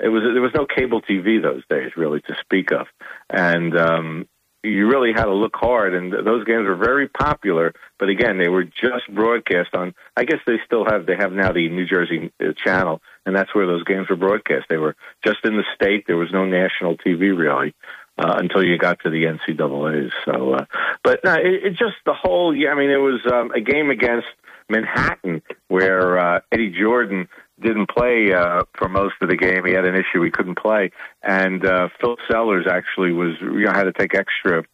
It 0.00 0.08
was 0.08 0.22
there 0.22 0.42
was 0.42 0.54
no 0.54 0.66
cable 0.66 1.02
TV 1.02 1.40
those 1.40 1.62
days, 1.68 1.92
really, 1.96 2.20
to 2.22 2.36
speak 2.40 2.72
of, 2.72 2.86
and 3.30 3.76
um, 3.78 4.28
you 4.64 4.88
really 4.88 5.12
had 5.12 5.24
to 5.24 5.34
look 5.34 5.54
hard, 5.54 5.94
and 5.94 6.12
those 6.12 6.44
games 6.44 6.66
were 6.66 6.76
very 6.76 7.08
popular. 7.08 7.74
But 7.98 8.08
again, 8.08 8.38
they 8.38 8.48
were 8.48 8.64
just 8.64 9.12
broadcast 9.12 9.74
on. 9.74 9.94
I 10.16 10.24
guess 10.24 10.40
they 10.46 10.58
still 10.64 10.84
have. 10.84 11.06
They 11.06 11.16
have 11.16 11.32
now 11.32 11.52
the 11.52 11.68
New 11.68 11.86
Jersey 11.86 12.32
uh, 12.40 12.52
channel, 12.64 13.00
and 13.26 13.36
that's 13.36 13.54
where 13.54 13.66
those 13.66 13.84
games 13.84 14.08
were 14.08 14.16
broadcast. 14.16 14.66
They 14.68 14.78
were 14.78 14.96
just 15.24 15.38
in 15.44 15.56
the 15.56 15.64
state. 15.74 16.06
There 16.06 16.16
was 16.16 16.32
no 16.32 16.44
national 16.44 16.96
TV 16.96 17.36
really. 17.36 17.74
Uh, 18.16 18.36
until 18.38 18.64
you 18.64 18.78
got 18.78 19.00
to 19.00 19.10
the 19.10 19.24
NCAA's. 19.24 20.12
So, 20.24 20.52
uh, 20.52 20.66
but 21.02 21.24
no, 21.24 21.34
it, 21.34 21.64
it 21.64 21.70
just 21.70 21.96
the 22.06 22.14
whole. 22.14 22.54
Yeah, 22.54 22.68
I 22.68 22.76
mean, 22.76 22.90
it 22.90 22.98
was 22.98 23.20
um, 23.28 23.50
a 23.50 23.60
game 23.60 23.90
against 23.90 24.28
Manhattan 24.68 25.42
where 25.66 26.16
uh, 26.16 26.40
Eddie 26.52 26.70
Jordan 26.70 27.28
didn't 27.64 27.88
play 27.88 28.32
uh, 28.32 28.62
for 28.76 28.88
most 28.88 29.14
of 29.20 29.28
the 29.28 29.36
game. 29.36 29.64
He 29.64 29.72
had 29.72 29.84
an 29.84 29.94
issue; 29.94 30.22
he 30.22 30.30
couldn't 30.30 30.58
play, 30.58 30.90
and 31.22 31.64
uh, 31.64 31.88
Phil 32.00 32.16
Sellers 32.30 32.66
actually 32.70 33.12
was 33.12 33.34
you 33.40 33.64
know 33.64 33.72
had 33.72 33.84
to 33.84 33.92
take 33.92 34.14
extra, 34.14 34.64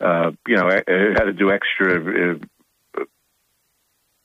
uh, 0.00 0.32
you 0.46 0.56
know, 0.56 0.68
had 0.68 1.24
to 1.24 1.32
do 1.32 1.50
extra. 1.50 2.32
Uh, 2.32 2.38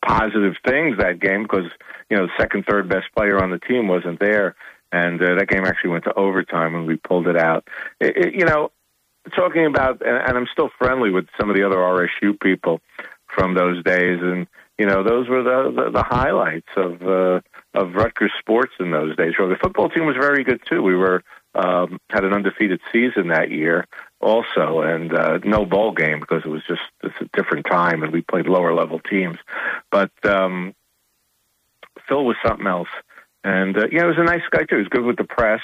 positive 0.06 0.56
things 0.66 0.98
that 0.98 1.20
game 1.20 1.44
because 1.44 1.72
you 2.10 2.18
know 2.18 2.26
the 2.26 2.34
second, 2.38 2.66
third 2.70 2.90
best 2.90 3.06
player 3.16 3.42
on 3.42 3.52
the 3.52 3.60
team 3.60 3.88
wasn't 3.88 4.20
there, 4.20 4.56
and 4.92 5.22
uh, 5.22 5.36
that 5.36 5.48
game 5.48 5.66
actually 5.66 5.92
went 5.92 6.04
to 6.04 6.14
overtime 6.14 6.76
and 6.76 6.86
we 6.86 6.98
pulled 6.98 7.28
it 7.28 7.38
out. 7.38 7.68
It, 8.00 8.18
it, 8.18 8.36
you 8.36 8.46
know, 8.46 8.72
talking 9.36 9.66
about, 9.66 10.06
and, 10.06 10.18
and 10.18 10.38
I'm 10.38 10.48
still 10.52 10.70
friendly 10.78 11.10
with 11.10 11.26
some 11.40 11.50
of 11.50 11.56
the 11.56 11.64
other 11.64 11.78
RSU 11.78 12.40
people 12.40 12.82
from 13.28 13.56
those 13.56 13.84
days, 13.84 14.20
and 14.22 14.48
you 14.78 14.86
know 14.86 15.04
those 15.04 15.28
were 15.30 15.44
the 15.44 15.72
the, 15.76 15.92
the 15.92 16.04
highlights 16.04 16.70
of 16.76 17.02
uh, 17.02 17.42
of 17.74 17.96
Rutgers 17.96 18.32
sports 18.40 18.74
in 18.80 18.92
those 18.92 19.16
days. 19.16 19.34
So 19.38 19.48
the 19.48 19.56
football 19.56 19.90
team 19.90 20.06
was 20.06 20.16
very 20.16 20.44
good 20.44 20.62
too. 20.70 20.82
We 20.82 20.96
were 20.96 21.24
um, 21.56 22.00
had 22.10 22.24
an 22.24 22.34
undefeated 22.34 22.82
season 22.92 23.30
that 23.30 23.52
year 23.52 23.86
also, 24.20 24.82
and 24.82 25.14
uh, 25.14 25.40
no 25.44 25.66
bowl 25.66 25.92
game 25.92 26.20
because 26.20 26.44
it 26.46 26.50
was 26.50 26.64
just 26.68 26.82
it's 27.04 27.16
a 27.22 27.38
different 27.38 27.66
time, 27.70 28.04
and 28.04 28.12
we 28.12 28.22
played 28.22 28.48
lower 28.48 28.74
level 28.74 29.00
teams. 29.00 29.38
But 29.92 30.12
um, 30.24 30.74
Phil 32.08 32.26
was 32.26 32.38
something 32.46 32.68
else, 32.68 32.90
and 33.44 33.78
uh, 33.78 33.88
you 33.92 34.00
know, 34.00 34.12
he 34.12 34.18
was 34.18 34.20
a 34.20 34.24
nice 34.24 34.42
guy 34.52 34.64
too. 34.64 34.76
He 34.76 34.82
was 34.82 34.88
good 34.88 35.06
with 35.06 35.18
the 35.18 35.26
press. 35.26 35.62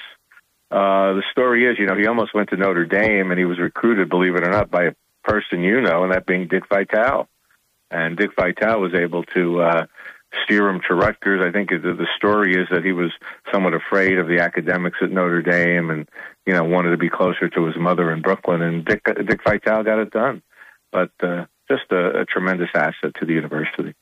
Uh, 0.71 1.13
the 1.13 1.23
story 1.31 1.65
is, 1.65 1.79
you 1.79 1.87
know, 1.87 1.95
he 1.95 2.05
almost 2.05 2.33
went 2.33 2.49
to 2.49 2.57
Notre 2.57 2.85
Dame, 2.85 3.31
and 3.31 3.39
he 3.39 3.45
was 3.45 3.57
recruited, 3.57 4.09
believe 4.09 4.35
it 4.35 4.47
or 4.47 4.51
not, 4.51 4.69
by 4.69 4.83
a 4.85 4.93
person 5.23 5.63
you 5.63 5.81
know, 5.81 6.03
and 6.03 6.13
that 6.13 6.27
being 6.27 6.47
Dick 6.47 6.67
Vitale. 6.69 7.27
And 7.89 8.15
Dick 8.15 8.31
Vitale 8.35 8.79
was 8.79 8.93
able 8.93 9.23
to 9.23 9.61
uh, 9.61 9.85
steer 10.43 10.69
him 10.69 10.81
to 10.87 10.95
Rutgers. 10.95 11.41
I 11.41 11.51
think 11.51 11.69
the, 11.69 12.07
story 12.15 12.55
is 12.55 12.67
that 12.71 12.83
he 12.83 12.91
was 12.91 13.11
somewhat 13.51 13.73
afraid 13.73 14.17
of 14.17 14.27
the 14.27 14.39
academics 14.39 14.97
at 15.01 15.11
Notre 15.11 15.41
Dame, 15.41 15.89
and 15.89 16.07
you 16.45 16.53
know 16.53 16.63
wanted 16.63 16.91
to 16.91 16.97
be 16.97 17.09
closer 17.09 17.49
to 17.49 17.65
his 17.65 17.75
mother 17.77 18.11
in 18.11 18.21
Brooklyn. 18.21 18.61
And 18.61 18.85
Dick 18.85 19.03
Dick 19.05 19.41
Vitale 19.43 19.83
got 19.83 19.99
it 19.99 20.11
done. 20.11 20.41
But 20.91 21.11
uh, 21.21 21.45
just 21.69 21.91
a, 21.91 22.21
a 22.21 22.25
tremendous 22.25 22.69
asset 22.73 23.13
to 23.19 23.25
the 23.25 23.33
university. 23.33 23.93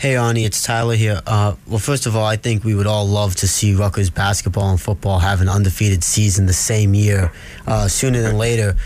Hey, 0.00 0.14
Arnie, 0.14 0.46
it's 0.46 0.62
Tyler 0.62 0.94
here. 0.94 1.20
Uh, 1.26 1.56
well, 1.66 1.80
first 1.80 2.06
of 2.06 2.14
all, 2.14 2.24
I 2.24 2.36
think 2.36 2.62
we 2.62 2.72
would 2.72 2.86
all 2.86 3.04
love 3.04 3.34
to 3.36 3.48
see 3.48 3.74
Rutgers 3.74 4.10
basketball 4.10 4.70
and 4.70 4.80
football 4.80 5.18
have 5.18 5.40
an 5.40 5.48
undefeated 5.48 6.04
season 6.04 6.46
the 6.46 6.52
same 6.52 6.94
year, 6.94 7.32
uh, 7.66 7.88
sooner 7.88 8.22
than 8.22 8.38
later. 8.38 8.76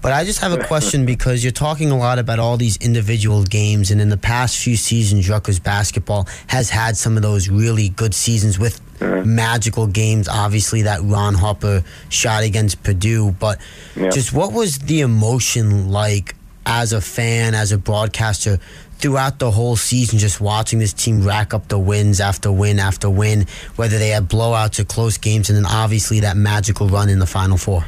But 0.00 0.12
I 0.12 0.24
just 0.24 0.40
have 0.40 0.52
a 0.52 0.64
question 0.66 1.04
because 1.06 1.42
you're 1.42 1.50
talking 1.52 1.90
a 1.90 1.96
lot 1.98 2.18
about 2.18 2.38
all 2.38 2.56
these 2.56 2.76
individual 2.78 3.42
games, 3.44 3.90
and 3.90 4.00
in 4.00 4.08
the 4.08 4.16
past 4.16 4.56
few 4.58 4.76
seasons, 4.76 5.28
Rutgers 5.28 5.58
basketball 5.58 6.28
has 6.48 6.70
had 6.70 6.96
some 6.96 7.16
of 7.16 7.22
those 7.22 7.48
really 7.48 7.88
good 7.90 8.14
seasons 8.14 8.58
with 8.58 8.80
magical 9.00 9.86
games. 9.86 10.28
Obviously, 10.28 10.82
that 10.82 11.00
Ron 11.02 11.34
Harper 11.34 11.82
shot 12.08 12.42
against 12.42 12.82
Purdue, 12.82 13.32
but 13.32 13.58
Yeah. 13.96 14.10
just 14.10 14.32
what 14.32 14.52
was 14.52 14.78
the 14.78 15.00
emotion 15.00 15.90
like 15.90 16.34
as 16.66 16.92
a 16.92 17.00
fan, 17.00 17.54
as 17.54 17.72
a 17.72 17.78
broadcaster? 17.78 18.58
Throughout 19.00 19.38
the 19.38 19.52
whole 19.52 19.76
season, 19.76 20.18
just 20.18 20.40
watching 20.40 20.80
this 20.80 20.92
team 20.92 21.22
rack 21.24 21.54
up 21.54 21.68
the 21.68 21.78
wins 21.78 22.20
after 22.20 22.50
win 22.50 22.80
after 22.80 23.08
win, 23.08 23.46
whether 23.76 23.96
they 23.96 24.08
had 24.08 24.28
blowouts 24.28 24.80
or 24.80 24.84
close 24.84 25.18
games, 25.18 25.48
and 25.48 25.56
then 25.56 25.66
obviously 25.66 26.18
that 26.20 26.36
magical 26.36 26.88
run 26.88 27.08
in 27.08 27.20
the 27.20 27.26
Final 27.26 27.56
Four. 27.56 27.84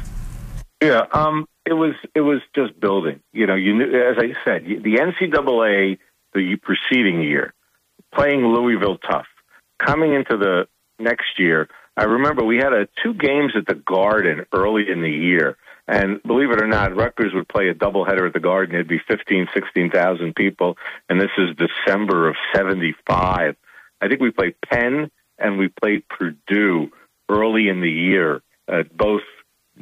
Yeah, 0.81 1.05
um, 1.11 1.45
it 1.71 1.75
was 1.75 1.95
it 2.13 2.19
was 2.19 2.41
just 2.53 2.77
building. 2.81 3.21
You 3.31 3.47
know, 3.47 3.55
you 3.55 3.73
knew, 3.73 3.85
as 3.85 4.17
I 4.17 4.33
said, 4.43 4.65
the 4.65 4.97
NCAA 4.97 5.99
the 6.33 6.57
preceding 6.57 7.21
year 7.21 7.53
playing 8.13 8.45
Louisville 8.45 8.97
tough. 8.97 9.27
Coming 9.79 10.13
into 10.13 10.35
the 10.35 10.67
next 10.99 11.39
year, 11.39 11.69
I 11.95 12.03
remember 12.03 12.43
we 12.43 12.57
had 12.57 12.73
a 12.73 12.89
two 13.01 13.13
games 13.13 13.53
at 13.55 13.65
the 13.67 13.75
Garden 13.75 14.45
early 14.53 14.91
in 14.91 15.01
the 15.01 15.09
year. 15.09 15.57
And 15.87 16.21
believe 16.23 16.51
it 16.51 16.61
or 16.61 16.67
not, 16.67 16.95
Rutgers 16.95 17.33
would 17.33 17.47
play 17.47 17.69
a 17.69 17.73
doubleheader 17.73 18.27
at 18.27 18.33
the 18.33 18.39
Garden. 18.41 18.75
It'd 18.75 18.87
be 18.87 19.01
15, 19.07 19.47
16,000 19.53 20.35
people. 20.35 20.77
And 21.09 21.21
this 21.21 21.31
is 21.37 21.55
December 21.55 22.27
of 22.27 22.35
75. 22.53 23.55
I 24.01 24.07
think 24.07 24.19
we 24.19 24.31
played 24.31 24.55
Penn 24.61 25.09
and 25.37 25.57
we 25.57 25.69
played 25.69 26.03
Purdue 26.09 26.91
early 27.29 27.69
in 27.69 27.79
the 27.79 27.89
year 27.89 28.41
at 28.67 28.95
both 28.95 29.21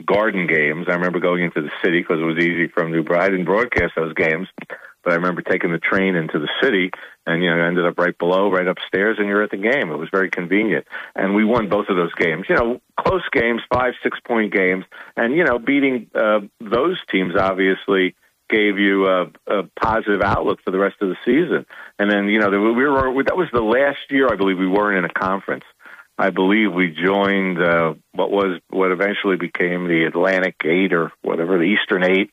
Garden 0.10 0.48
games. 0.48 0.88
I 0.89 0.94
remember 0.94 1.20
going 1.20 1.44
into 1.44 1.62
the 1.62 1.72
city 1.84 2.00
because 2.01 2.20
it 2.20 2.24
was 2.24 2.39
easy 2.39 2.68
from 2.68 2.92
New 2.92 3.04
Brighton. 3.04 3.25
I 3.25 3.30
didn't 3.30 3.46
broadcast 3.46 3.94
those 3.96 4.13
games, 4.16 4.48
but 5.04 5.13
I 5.13 5.16
remember 5.16 5.44
taking 5.44 5.72
the 5.72 5.78
train 5.78 6.16
into 6.16 6.39
the 6.39 6.50
city 6.62 6.89
and, 7.28 7.44
you 7.44 7.54
know, 7.54 7.62
ended 7.62 7.86
up 7.86 8.00
right 8.00 8.18
below, 8.18 8.50
right 8.50 8.68
upstairs, 8.68 9.18
and 9.20 9.28
you're 9.28 9.44
at 9.44 9.51
the 9.51 9.58
game. 9.58 9.92
It 9.92 9.98
was 9.98 10.10
very 10.12 10.32
convenient. 10.32 10.88
And 11.16 11.36
we 11.36 11.46
won 11.46 11.70
both 11.70 11.89
of 11.89 11.96
those 11.96 12.13
games. 12.16 12.48
You 12.50 12.56
know, 12.56 12.82
close 13.00 13.22
games, 13.32 13.62
five, 13.72 13.94
six 14.01 14.20
point 14.25 14.51
games. 14.51 14.86
And, 15.16 15.36
you 15.36 15.44
know, 15.44 15.60
beating 15.60 16.10
uh, 16.16 16.39
those 16.60 16.98
teams 17.12 17.36
obviously 17.36 18.16
gave 18.50 18.80
you 18.80 19.06
a, 19.06 19.32
a 19.46 19.63
positive 19.80 20.22
outlook 20.24 20.60
for 20.66 20.72
the 20.72 20.80
rest 20.80 20.96
of 21.01 21.10
the 21.10 21.18
season. 21.24 21.68
And 22.00 22.10
then, 22.10 22.30
you 22.30 22.39
know, 22.39 22.50
we 22.50 22.84
were, 22.84 23.24
that 23.25 23.38
was 23.38 23.48
the 23.54 23.62
last 23.62 24.00
year, 24.10 24.28
I 24.28 24.36
believe, 24.36 24.58
we 24.58 24.68
weren't 24.68 24.98
in 24.98 25.06
a 25.06 25.13
conference. 25.13 25.66
I 26.20 26.32
believe 26.32 26.74
we 26.74 26.90
joined 26.90 27.62
uh, 27.62 27.94
what 28.12 28.30
was 28.30 28.60
what 28.70 28.92
eventually 28.92 29.38
became 29.38 29.88
the 29.88 30.04
Atlantic 30.04 30.56
Eight 30.66 30.92
or 30.92 31.14
whatever, 31.22 31.58
the 31.58 31.64
Eastern 31.64 32.04
Eight, 32.04 32.32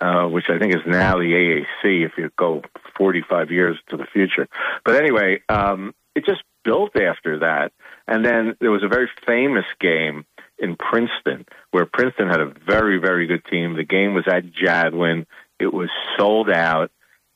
uh, 0.00 0.26
which 0.26 0.44
I 0.48 0.60
think 0.60 0.72
is 0.72 0.82
now 0.86 1.18
the 1.18 1.64
AAC 1.84 2.06
if 2.06 2.12
you 2.16 2.30
go 2.38 2.62
45 2.96 3.50
years 3.50 3.76
to 3.88 3.96
the 3.96 4.06
future. 4.12 4.46
But 4.84 4.94
anyway, 4.94 5.42
um, 5.48 5.96
it 6.14 6.26
just 6.26 6.42
built 6.64 6.96
after 6.96 7.40
that. 7.40 7.72
And 8.06 8.24
then 8.24 8.54
there 8.60 8.70
was 8.70 8.84
a 8.84 8.88
very 8.88 9.10
famous 9.26 9.66
game 9.80 10.24
in 10.56 10.76
Princeton 10.76 11.44
where 11.72 11.86
Princeton 11.86 12.28
had 12.28 12.40
a 12.40 12.54
very, 12.66 12.98
very 12.98 13.26
good 13.26 13.44
team. 13.46 13.74
The 13.74 13.84
game 13.84 14.14
was 14.14 14.28
at 14.28 14.52
Jadwin. 14.52 15.26
It 15.58 15.74
was 15.74 15.90
sold 16.16 16.50
out. 16.50 16.92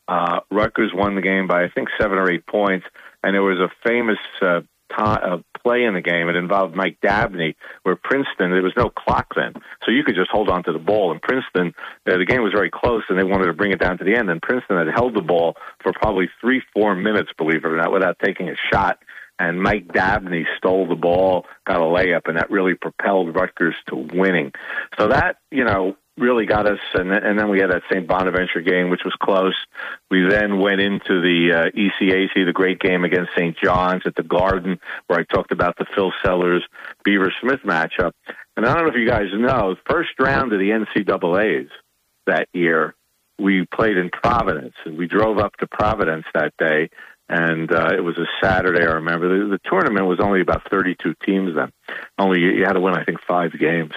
Uh, 0.06 0.40
Rutgers 0.48 0.92
won 0.94 1.16
the 1.16 1.22
game 1.22 1.48
by, 1.48 1.64
I 1.64 1.70
think, 1.70 1.88
seven 2.00 2.18
or 2.18 2.30
eight 2.30 2.46
points. 2.46 2.86
And 3.24 3.34
there 3.34 3.42
was 3.42 3.58
a 3.58 3.70
famous 3.84 4.18
uh, 4.40 4.60
uh, 4.98 5.38
play 5.62 5.84
in 5.84 5.94
the 5.94 6.00
game. 6.00 6.28
It 6.28 6.36
involved 6.36 6.74
Mike 6.74 6.98
Dabney, 7.00 7.56
where 7.82 7.96
Princeton, 7.96 8.50
there 8.50 8.62
was 8.62 8.72
no 8.76 8.90
clock 8.90 9.34
then. 9.34 9.54
So 9.84 9.90
you 9.90 10.04
could 10.04 10.14
just 10.14 10.30
hold 10.30 10.48
on 10.48 10.64
to 10.64 10.72
the 10.72 10.78
ball. 10.78 11.12
And 11.12 11.22
Princeton, 11.22 11.74
uh, 12.06 12.18
the 12.18 12.26
game 12.26 12.42
was 12.42 12.52
very 12.52 12.70
close, 12.70 13.02
and 13.08 13.18
they 13.18 13.24
wanted 13.24 13.46
to 13.46 13.52
bring 13.52 13.72
it 13.72 13.80
down 13.80 13.98
to 13.98 14.04
the 14.04 14.16
end. 14.16 14.30
And 14.30 14.42
Princeton 14.42 14.76
had 14.76 14.88
held 14.94 15.14
the 15.14 15.22
ball 15.22 15.56
for 15.82 15.92
probably 15.92 16.28
three, 16.40 16.62
four 16.74 16.94
minutes, 16.94 17.30
believe 17.36 17.64
it 17.64 17.68
or 17.68 17.76
not, 17.76 17.92
without 17.92 18.18
taking 18.22 18.48
a 18.48 18.56
shot. 18.72 18.98
And 19.38 19.60
Mike 19.60 19.92
Dabney 19.92 20.46
stole 20.58 20.86
the 20.86 20.94
ball, 20.94 21.46
got 21.66 21.80
a 21.80 21.84
layup, 21.84 22.28
and 22.28 22.36
that 22.36 22.50
really 22.50 22.74
propelled 22.74 23.34
Rutgers 23.34 23.74
to 23.88 23.96
winning. 23.96 24.52
So 24.98 25.08
that, 25.08 25.38
you 25.50 25.64
know, 25.64 25.96
really 26.18 26.46
got 26.46 26.66
us. 26.66 26.78
And 26.94 27.12
and 27.12 27.38
then 27.38 27.48
we 27.48 27.60
had 27.60 27.70
that 27.70 27.82
St. 27.90 28.06
Bonaventure 28.06 28.60
game, 28.60 28.90
which 28.90 29.04
was 29.04 29.14
close. 29.20 29.54
We 30.10 30.26
then 30.28 30.58
went 30.58 30.80
into 30.80 31.20
the 31.20 31.52
uh, 31.52 31.70
ECAC, 31.70 32.46
the 32.46 32.52
great 32.52 32.80
game 32.80 33.04
against 33.04 33.32
St. 33.36 33.56
John's 33.56 34.02
at 34.06 34.14
the 34.14 34.22
Garden, 34.22 34.78
where 35.06 35.20
I 35.20 35.24
talked 35.24 35.52
about 35.52 35.76
the 35.78 35.86
Phil 35.94 36.12
Sellers 36.24 36.64
Beaver 37.04 37.32
Smith 37.40 37.60
matchup. 37.64 38.12
And 38.56 38.66
I 38.66 38.74
don't 38.74 38.84
know 38.84 38.90
if 38.90 38.96
you 38.96 39.08
guys 39.08 39.28
know, 39.32 39.76
first 39.88 40.10
round 40.18 40.52
of 40.52 40.58
the 40.58 40.70
NCAA's 40.70 41.70
that 42.26 42.48
year, 42.52 42.94
we 43.38 43.66
played 43.66 43.96
in 43.96 44.10
Providence, 44.10 44.74
and 44.84 44.96
we 44.96 45.06
drove 45.06 45.38
up 45.38 45.56
to 45.56 45.66
Providence 45.66 46.26
that 46.34 46.52
day. 46.58 46.90
And 47.28 47.72
uh, 47.72 47.92
it 47.96 48.00
was 48.00 48.18
a 48.18 48.26
Saturday. 48.42 48.82
I 48.82 48.92
remember 48.92 49.28
the, 49.28 49.56
the 49.56 49.60
tournament 49.70 50.06
was 50.06 50.20
only 50.20 50.42
about 50.42 50.68
32 50.70 51.14
teams 51.24 51.54
then. 51.54 51.72
Only 52.18 52.40
you 52.40 52.64
had 52.64 52.74
to 52.74 52.80
win, 52.80 52.94
I 52.94 53.04
think, 53.04 53.20
five 53.26 53.58
games. 53.58 53.92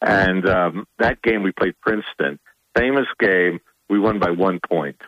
And 0.00 0.48
um, 0.48 0.86
that 0.98 1.22
game 1.22 1.42
we 1.42 1.52
played 1.52 1.74
Princeton, 1.80 2.38
famous 2.76 3.06
game. 3.18 3.60
We 3.88 3.98
won 3.98 4.18
by 4.18 4.30
one 4.30 4.60
point. 4.68 5.00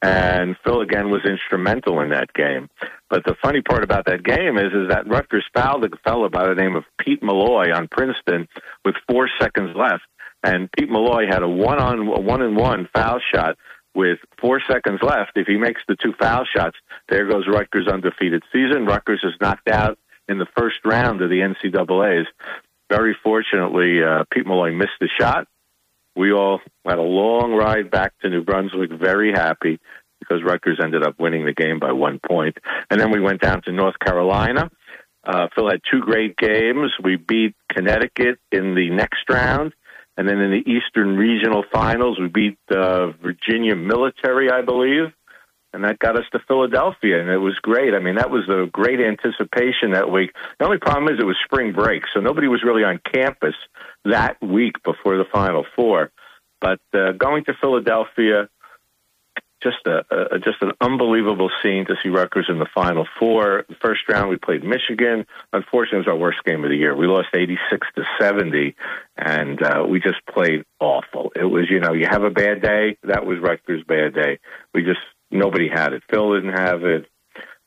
And 0.00 0.56
Phil 0.64 0.80
again 0.80 1.10
was 1.10 1.24
instrumental 1.24 2.00
in 2.00 2.10
that 2.10 2.32
game. 2.32 2.68
But 3.10 3.24
the 3.24 3.34
funny 3.42 3.62
part 3.62 3.82
about 3.82 4.06
that 4.06 4.22
game 4.22 4.56
is, 4.56 4.72
is 4.72 4.88
that 4.90 5.08
Rutgers 5.08 5.44
fouled 5.54 5.84
a 5.84 5.96
fellow 6.04 6.28
by 6.28 6.46
the 6.46 6.54
name 6.54 6.76
of 6.76 6.84
Pete 7.00 7.22
Malloy 7.22 7.74
on 7.74 7.88
Princeton 7.88 8.48
with 8.84 8.94
four 9.08 9.28
seconds 9.40 9.74
left, 9.74 10.04
and 10.44 10.70
Pete 10.70 10.88
Malloy 10.88 11.26
had 11.26 11.42
a 11.42 11.48
one 11.48 11.80
on 11.80 12.06
one 12.24 12.42
and 12.42 12.56
one 12.56 12.88
foul 12.94 13.18
shot 13.34 13.56
with 13.94 14.18
four 14.40 14.60
seconds 14.70 15.00
left. 15.02 15.32
If 15.34 15.48
he 15.48 15.56
makes 15.56 15.82
the 15.88 15.96
two 15.96 16.12
foul 16.20 16.44
shots, 16.44 16.76
there 17.08 17.28
goes 17.28 17.48
Rutgers' 17.48 17.88
undefeated 17.88 18.44
season. 18.52 18.86
Rutgers 18.86 19.24
is 19.24 19.34
knocked 19.40 19.68
out 19.68 19.98
in 20.28 20.38
the 20.38 20.46
first 20.56 20.76
round 20.84 21.22
of 21.22 21.30
the 21.30 21.40
NCAA's. 21.40 22.28
Very 22.90 23.16
fortunately, 23.22 24.02
uh, 24.02 24.24
Pete 24.32 24.46
Malloy 24.46 24.72
missed 24.72 24.98
the 25.00 25.08
shot. 25.20 25.46
We 26.16 26.32
all 26.32 26.60
had 26.86 26.98
a 26.98 27.02
long 27.02 27.52
ride 27.52 27.90
back 27.90 28.12
to 28.20 28.28
New 28.28 28.42
Brunswick, 28.42 28.90
very 28.90 29.32
happy 29.32 29.78
because 30.18 30.42
Rutgers 30.42 30.80
ended 30.82 31.02
up 31.02 31.18
winning 31.18 31.44
the 31.44 31.52
game 31.52 31.78
by 31.78 31.92
one 31.92 32.18
point. 32.18 32.56
And 32.90 33.00
then 33.00 33.10
we 33.10 33.20
went 33.20 33.40
down 33.40 33.62
to 33.62 33.72
North 33.72 33.98
Carolina. 33.98 34.70
Uh, 35.24 35.48
Phil 35.54 35.70
had 35.70 35.80
two 35.90 36.00
great 36.00 36.36
games. 36.36 36.90
We 37.02 37.16
beat 37.16 37.54
Connecticut 37.72 38.38
in 38.50 38.74
the 38.74 38.90
next 38.90 39.28
round. 39.28 39.74
And 40.16 40.28
then 40.28 40.40
in 40.40 40.50
the 40.50 40.68
Eastern 40.68 41.16
Regional 41.16 41.64
Finals, 41.72 42.18
we 42.18 42.26
beat 42.26 42.58
uh, 42.70 43.12
Virginia 43.22 43.76
Military, 43.76 44.50
I 44.50 44.62
believe. 44.62 45.12
And 45.72 45.84
that 45.84 45.98
got 45.98 46.16
us 46.16 46.24
to 46.32 46.38
Philadelphia, 46.48 47.20
and 47.20 47.28
it 47.28 47.38
was 47.38 47.58
great. 47.60 47.94
I 47.94 47.98
mean, 47.98 48.14
that 48.14 48.30
was 48.30 48.48
a 48.48 48.66
great 48.70 49.00
anticipation 49.00 49.92
that 49.92 50.10
week. 50.10 50.30
The 50.58 50.64
only 50.64 50.78
problem 50.78 51.12
is 51.12 51.20
it 51.20 51.26
was 51.26 51.36
spring 51.44 51.72
break, 51.72 52.04
so 52.14 52.20
nobody 52.20 52.48
was 52.48 52.62
really 52.64 52.84
on 52.84 53.00
campus 53.04 53.54
that 54.06 54.40
week 54.42 54.82
before 54.82 55.18
the 55.18 55.26
Final 55.30 55.66
Four. 55.76 56.10
But 56.60 56.80
uh, 56.94 57.12
going 57.12 57.44
to 57.44 57.54
Philadelphia, 57.60 58.48
just 59.62 59.86
a, 59.86 60.04
a 60.34 60.38
just 60.38 60.62
an 60.62 60.72
unbelievable 60.80 61.50
scene 61.62 61.84
to 61.86 61.96
see 62.02 62.08
Rutgers 62.08 62.46
in 62.48 62.58
the 62.58 62.68
Final 62.74 63.06
Four. 63.18 63.64
First 63.80 64.02
round 64.08 64.30
we 64.30 64.36
played 64.36 64.62
Michigan. 64.62 65.26
Unfortunately, 65.52 65.98
it 65.98 66.06
was 66.06 66.08
our 66.08 66.16
worst 66.16 66.38
game 66.44 66.64
of 66.64 66.70
the 66.70 66.76
year. 66.76 66.96
We 66.96 67.06
lost 67.06 67.28
eighty 67.34 67.58
six 67.70 67.86
to 67.96 68.04
seventy, 68.20 68.76
and 69.16 69.62
uh, 69.62 69.84
we 69.88 70.00
just 70.00 70.24
played 70.32 70.64
awful. 70.80 71.32
It 71.34 71.44
was 71.44 71.64
you 71.70 71.80
know 71.80 71.92
you 71.92 72.06
have 72.08 72.22
a 72.22 72.30
bad 72.30 72.62
day. 72.62 72.96
That 73.02 73.26
was 73.26 73.38
Rutgers' 73.40 73.82
bad 73.86 74.14
day. 74.14 74.38
We 74.72 74.82
just 74.82 75.00
nobody 75.30 75.68
had 75.68 75.92
it. 75.92 76.02
Phil 76.10 76.34
didn't 76.34 76.56
have 76.56 76.84
it. 76.84 77.06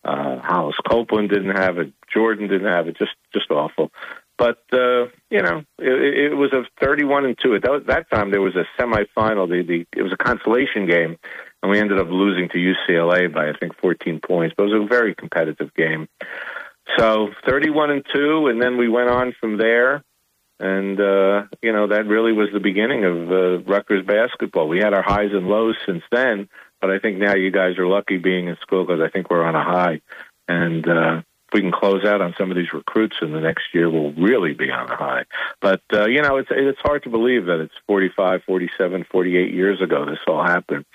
Uh, 0.04 0.40
Hollis 0.42 0.76
Copeland 0.88 1.30
didn't 1.30 1.56
have 1.56 1.78
it. 1.78 1.94
Jordan 2.12 2.48
didn't 2.48 2.72
have 2.72 2.88
it. 2.88 2.98
Just 2.98 3.16
just 3.34 3.52
awful. 3.52 3.92
But 4.38 4.64
uh, 4.74 5.06
you 5.30 5.44
know, 5.44 5.64
it, 5.78 6.32
it 6.32 6.36
was 6.36 6.52
a 6.54 6.64
thirty-one 6.84 7.26
and 7.26 7.38
two. 7.38 7.54
At 7.54 7.62
that, 7.62 7.84
that 7.88 8.10
time, 8.10 8.32
there 8.32 8.42
was 8.42 8.56
a 8.56 8.66
semifinal. 8.82 9.48
The, 9.48 9.62
the 9.62 9.86
it 9.96 10.02
was 10.02 10.12
a 10.12 10.18
consolation 10.18 10.88
game, 10.88 11.18
and 11.62 11.72
we 11.72 11.80
ended 11.80 12.00
up 12.00 12.08
losing 12.10 12.50
to 12.50 12.58
UCLA 12.58 13.32
by 13.32 13.50
I 13.50 13.54
think 13.60 13.78
fourteen 13.78 14.20
points. 14.20 14.56
But 14.58 14.64
it 14.64 14.74
was 14.74 14.84
a 14.86 14.88
very 14.88 15.14
competitive 15.14 15.72
game. 15.76 16.08
So 16.98 17.30
thirty-one 17.48 17.92
and 17.92 18.04
two, 18.12 18.48
and 18.48 18.60
then 18.60 18.78
we 18.78 18.90
went 18.90 19.10
on 19.10 19.36
from 19.40 19.58
there. 19.58 20.04
And 20.60 21.00
uh, 21.00 21.44
you 21.62 21.72
know 21.72 21.88
that 21.88 22.08
really 22.08 22.34
was 22.34 22.50
the 22.52 22.60
beginning 22.60 23.06
of 23.06 23.32
uh, 23.32 23.60
Rutgers 23.64 24.06
basketball. 24.06 24.68
We 24.68 24.80
had 24.80 24.96
our 24.96 25.04
highs 25.04 25.32
and 25.34 25.48
lows 25.48 25.76
since 25.86 26.04
then, 26.12 26.50
but 26.82 26.90
I 26.90 27.00
think 27.00 27.18
now 27.18 27.36
you 27.36 27.52
guys 27.52 27.78
are 27.78 27.88
lucky 27.88 28.18
being 28.18 28.48
in 28.48 28.58
school 28.58 28.86
because 28.86 29.02
I 29.02 29.10
think 29.10 29.30
we're 29.30 29.44
on 29.44 29.56
a 29.56 29.64
high. 29.64 30.02
And 30.48 30.88
uh, 30.88 31.22
if 31.48 31.54
we 31.54 31.62
can 31.62 31.72
close 31.72 32.04
out 32.04 32.22
on 32.22 32.34
some 32.38 32.50
of 32.50 32.58
these 32.58 32.74
recruits 32.74 33.18
in 33.22 33.32
the 33.32 33.40
next 33.40 33.66
year, 33.74 33.90
we'll 33.90 34.14
really 34.14 34.54
be 34.54 34.72
on 34.72 34.90
a 34.90 34.96
high. 34.96 35.26
But, 35.62 35.82
uh, 35.94 36.08
you 36.08 36.22
know, 36.22 36.38
it's, 36.38 36.50
it's 36.52 36.80
hard 36.82 37.04
to 37.04 37.10
believe 37.10 37.46
that 37.46 37.60
it's 37.60 37.74
45, 37.88 38.44
47, 38.44 39.06
48 39.10 39.54
years 39.54 39.82
ago 39.82 40.06
this 40.06 40.20
all 40.28 40.44
happened. 40.44 40.86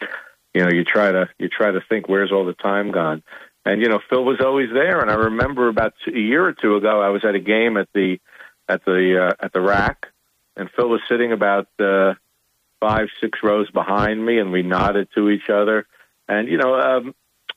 You 0.53 0.65
know, 0.65 0.71
you 0.71 0.85
try 0.85 1.13
to, 1.13 1.29
you 1.39 1.49
try 1.49 1.71
to 1.71 1.81
think, 1.89 2.09
where's 2.09 2.33
all 2.33 2.45
the 2.45 2.55
time 2.55 2.91
gone? 2.91 3.23
And, 3.65 3.81
you 3.81 3.89
know, 3.89 4.01
Phil 4.09 4.25
was 4.25 4.41
always 4.41 4.71
there. 4.73 5.01
And 5.01 5.11
I 5.11 5.15
remember 5.15 5.69
about 5.69 5.95
a 6.07 6.19
year 6.19 6.45
or 6.45 6.53
two 6.53 6.77
ago, 6.77 7.01
I 7.01 7.11
was 7.11 7.25
at 7.25 7.35
a 7.35 7.41
game 7.41 7.77
at 7.77 7.89
the, 7.95 8.19
at 8.69 8.85
the, 8.85 9.27
uh, 9.29 9.45
at 9.45 9.53
the 9.53 9.61
RAC 9.61 10.09
and 10.57 10.71
Phil 10.71 10.89
was 10.89 11.01
sitting 11.09 11.33
about, 11.33 11.69
uh, 11.79 12.15
five, 12.81 13.09
six 13.21 13.39
rows 13.43 13.71
behind 13.71 14.25
me, 14.25 14.39
and 14.39 14.53
we 14.53 14.63
nodded 14.63 15.09
to 15.15 15.31
each 15.31 15.49
other. 15.49 15.87
And 16.29 16.49
you 16.49 16.59
know, 16.59 16.75
um, 16.75 17.15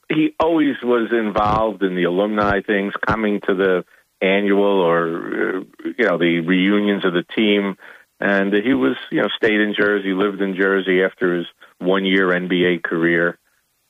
he 0.09 0.35
always 0.39 0.75
was 0.83 1.11
involved 1.11 1.83
in 1.83 1.95
the 1.95 2.03
alumni 2.03 2.61
things, 2.61 2.93
coming 3.05 3.41
to 3.47 3.55
the 3.55 3.85
annual 4.21 4.81
or 4.81 5.05
uh, 5.05 5.63
you 5.97 6.05
know 6.05 6.17
the 6.17 6.41
reunions 6.41 7.05
of 7.05 7.13
the 7.13 7.23
team. 7.35 7.77
And 8.21 8.53
he 8.53 8.73
was, 8.73 8.97
you 9.11 9.21
know, 9.21 9.29
stayed 9.29 9.61
in 9.61 9.73
Jersey, 9.73 10.13
lived 10.13 10.41
in 10.41 10.55
Jersey 10.55 11.03
after 11.03 11.37
his 11.37 11.47
one 11.77 12.03
year 12.03 12.27
NBA 12.27 12.83
career. 12.83 13.37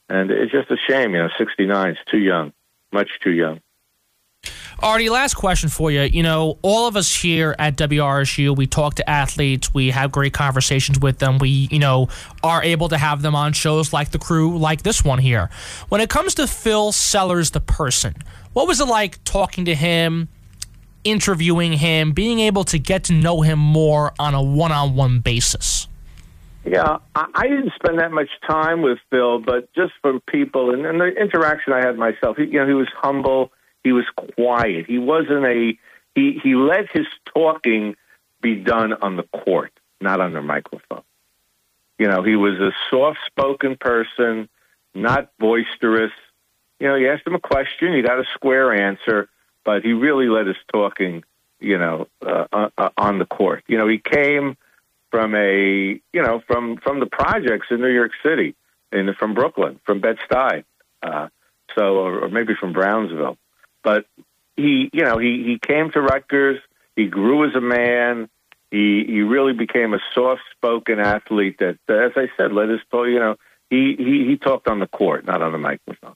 And 0.07 0.29
it's 0.29 0.51
just 0.51 0.69
a 0.69 0.77
shame, 0.87 1.13
you 1.13 1.19
know, 1.19 1.29
69 1.37 1.91
is 1.91 1.97
too 2.09 2.19
young, 2.19 2.53
much 2.91 3.09
too 3.23 3.31
young. 3.31 3.59
Artie, 4.81 5.09
last 5.09 5.33
question 5.33 5.69
for 5.69 5.91
you. 5.91 6.01
You 6.01 6.23
know, 6.23 6.57
all 6.61 6.87
of 6.87 6.95
us 6.95 7.13
here 7.13 7.55
at 7.59 7.75
WRSU, 7.75 8.55
we 8.55 8.65
talk 8.65 8.95
to 8.95 9.09
athletes, 9.09 9.73
we 9.73 9.89
have 9.89 10.11
great 10.11 10.33
conversations 10.33 10.99
with 10.99 11.19
them. 11.19 11.37
We, 11.37 11.67
you 11.69 11.79
know, 11.79 12.07
are 12.43 12.63
able 12.63 12.87
to 12.89 12.97
have 12.97 13.21
them 13.21 13.35
on 13.35 13.53
shows 13.53 13.91
like 13.91 14.11
The 14.11 14.19
Crew, 14.19 14.57
like 14.57 14.83
this 14.83 15.03
one 15.03 15.19
here. 15.19 15.49
When 15.89 16.01
it 16.01 16.09
comes 16.09 16.35
to 16.35 16.47
Phil 16.47 16.91
Sellers, 16.91 17.51
the 17.51 17.59
person, 17.59 18.15
what 18.53 18.67
was 18.67 18.79
it 18.79 18.87
like 18.87 19.23
talking 19.25 19.65
to 19.65 19.75
him, 19.75 20.29
interviewing 21.03 21.73
him, 21.73 22.13
being 22.13 22.39
able 22.39 22.63
to 22.65 22.79
get 22.79 23.03
to 23.05 23.13
know 23.13 23.41
him 23.41 23.59
more 23.59 24.13
on 24.17 24.33
a 24.33 24.41
one 24.41 24.71
on 24.71 24.95
one 24.95 25.19
basis? 25.19 25.87
Yeah, 26.65 26.97
I 27.15 27.47
didn't 27.47 27.71
spend 27.75 27.99
that 27.99 28.11
much 28.11 28.29
time 28.47 28.81
with 28.81 28.99
Phil, 29.09 29.39
but 29.39 29.73
just 29.73 29.93
from 30.01 30.21
people 30.21 30.73
and, 30.73 30.85
and 30.85 30.99
the 30.99 31.07
interaction 31.07 31.73
I 31.73 31.85
had 31.85 31.97
myself, 31.97 32.37
he, 32.37 32.45
you 32.45 32.59
know, 32.59 32.67
he 32.67 32.73
was 32.73 32.87
humble 32.95 33.51
he 33.83 33.91
was 33.91 34.05
quiet. 34.35 34.85
He 34.87 34.97
wasn't 34.97 35.45
a 35.45 35.77
he 36.15 36.39
he 36.43 36.55
let 36.55 36.89
his 36.91 37.07
talking 37.33 37.95
be 38.41 38.55
done 38.55 38.93
on 38.93 39.15
the 39.15 39.23
court, 39.23 39.71
not 40.01 40.19
on 40.21 40.33
the 40.33 40.41
microphone. 40.41 41.03
You 41.97 42.07
know, 42.07 42.23
he 42.23 42.35
was 42.35 42.59
a 42.59 42.71
soft-spoken 42.89 43.75
person, 43.75 44.47
not 44.93 45.31
boisterous. 45.37 46.13
You 46.79 46.87
know, 46.87 46.95
you 46.95 47.11
asked 47.11 47.27
him 47.27 47.35
a 47.35 47.39
question, 47.39 47.93
he 47.93 48.01
got 48.01 48.19
a 48.19 48.23
square 48.33 48.73
answer, 48.73 49.27
but 49.65 49.83
he 49.83 49.91
really 49.91 50.27
let 50.29 50.47
his 50.47 50.55
talking, 50.71 51.25
you 51.59 51.77
know, 51.77 52.07
uh, 52.25 52.69
uh, 52.77 52.89
on 52.97 53.19
the 53.19 53.25
court. 53.25 53.65
You 53.67 53.77
know, 53.77 53.87
he 53.87 53.97
came 53.97 54.55
from 55.11 55.35
a, 55.35 55.99
you 56.13 56.21
know, 56.21 56.41
from 56.47 56.77
from 56.77 56.99
the 56.99 57.05
projects 57.05 57.67
in 57.69 57.81
New 57.81 57.93
York 57.93 58.11
City, 58.23 58.55
and 58.91 59.15
from 59.17 59.33
Brooklyn, 59.33 59.79
from 59.85 59.99
Bed 59.99 60.17
Stuy, 60.29 60.63
uh, 61.03 61.27
so 61.75 61.97
or 61.97 62.29
maybe 62.29 62.55
from 62.55 62.73
Brownsville. 62.73 63.37
But 63.83 64.05
he, 64.55 64.89
you 64.93 65.03
know, 65.03 65.17
he 65.17 65.43
he 65.43 65.59
came 65.65 65.91
to 65.91 66.01
Rutgers. 66.01 66.59
He 66.95 67.07
grew 67.07 67.47
as 67.47 67.55
a 67.55 67.61
man. 67.61 68.29
He 68.71 69.03
he 69.07 69.21
really 69.21 69.53
became 69.53 69.93
a 69.93 69.99
soft-spoken 70.13 70.99
athlete. 70.99 71.59
That, 71.59 71.77
as 71.89 72.11
I 72.15 72.29
said, 72.37 72.51
let 72.51 72.69
his 72.69 72.81
you 72.91 73.19
know, 73.19 73.35
he 73.69 73.95
he 73.97 74.25
he 74.27 74.37
talked 74.37 74.67
on 74.67 74.79
the 74.79 74.87
court, 74.87 75.25
not 75.25 75.41
on 75.41 75.51
the 75.51 75.57
microphone. 75.57 76.15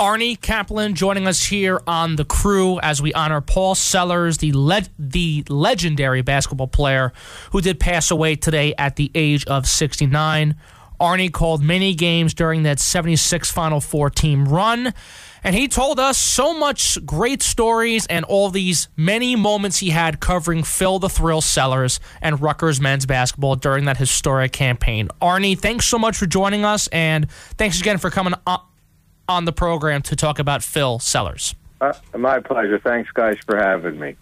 Arnie 0.00 0.40
Kaplan 0.40 0.94
joining 0.94 1.26
us 1.26 1.44
here 1.44 1.82
on 1.86 2.16
the 2.16 2.24
crew 2.24 2.80
as 2.80 3.02
we 3.02 3.12
honor 3.12 3.42
Paul 3.42 3.74
Sellers, 3.74 4.38
the 4.38 4.52
le- 4.54 4.88
the 4.98 5.44
legendary 5.50 6.22
basketball 6.22 6.68
player 6.68 7.12
who 7.52 7.60
did 7.60 7.78
pass 7.78 8.10
away 8.10 8.34
today 8.34 8.72
at 8.78 8.96
the 8.96 9.10
age 9.14 9.44
of 9.44 9.66
69. 9.66 10.56
Arnie 10.98 11.30
called 11.30 11.62
many 11.62 11.94
games 11.94 12.32
during 12.32 12.62
that 12.62 12.78
76 12.78 13.50
Final 13.50 13.80
Four 13.80 14.08
team 14.08 14.46
run. 14.46 14.94
And 15.42 15.54
he 15.54 15.68
told 15.68 15.98
us 15.98 16.18
so 16.18 16.52
much 16.52 17.04
great 17.04 17.42
stories 17.42 18.06
and 18.06 18.24
all 18.24 18.50
these 18.50 18.88
many 18.96 19.36
moments 19.36 19.78
he 19.78 19.90
had 19.90 20.20
covering 20.20 20.62
Phil 20.62 20.98
the 20.98 21.08
Thrill 21.08 21.40
Sellers 21.40 22.00
and 22.20 22.40
Rutgers 22.40 22.80
men's 22.80 23.06
basketball 23.06 23.56
during 23.56 23.84
that 23.86 23.96
historic 23.96 24.52
campaign. 24.52 25.08
Arnie, 25.20 25.58
thanks 25.58 25.86
so 25.86 25.98
much 25.98 26.16
for 26.16 26.26
joining 26.26 26.64
us, 26.64 26.88
and 26.88 27.30
thanks 27.56 27.80
again 27.80 27.98
for 27.98 28.10
coming 28.10 28.34
on 29.28 29.44
the 29.44 29.52
program 29.52 30.02
to 30.02 30.16
talk 30.16 30.38
about 30.38 30.62
Phil 30.62 30.98
Sellers. 30.98 31.54
Uh, 31.80 31.92
my 32.16 32.40
pleasure. 32.40 32.78
Thanks, 32.78 33.10
guys, 33.12 33.38
for 33.46 33.56
having 33.56 33.98
me. 33.98 34.16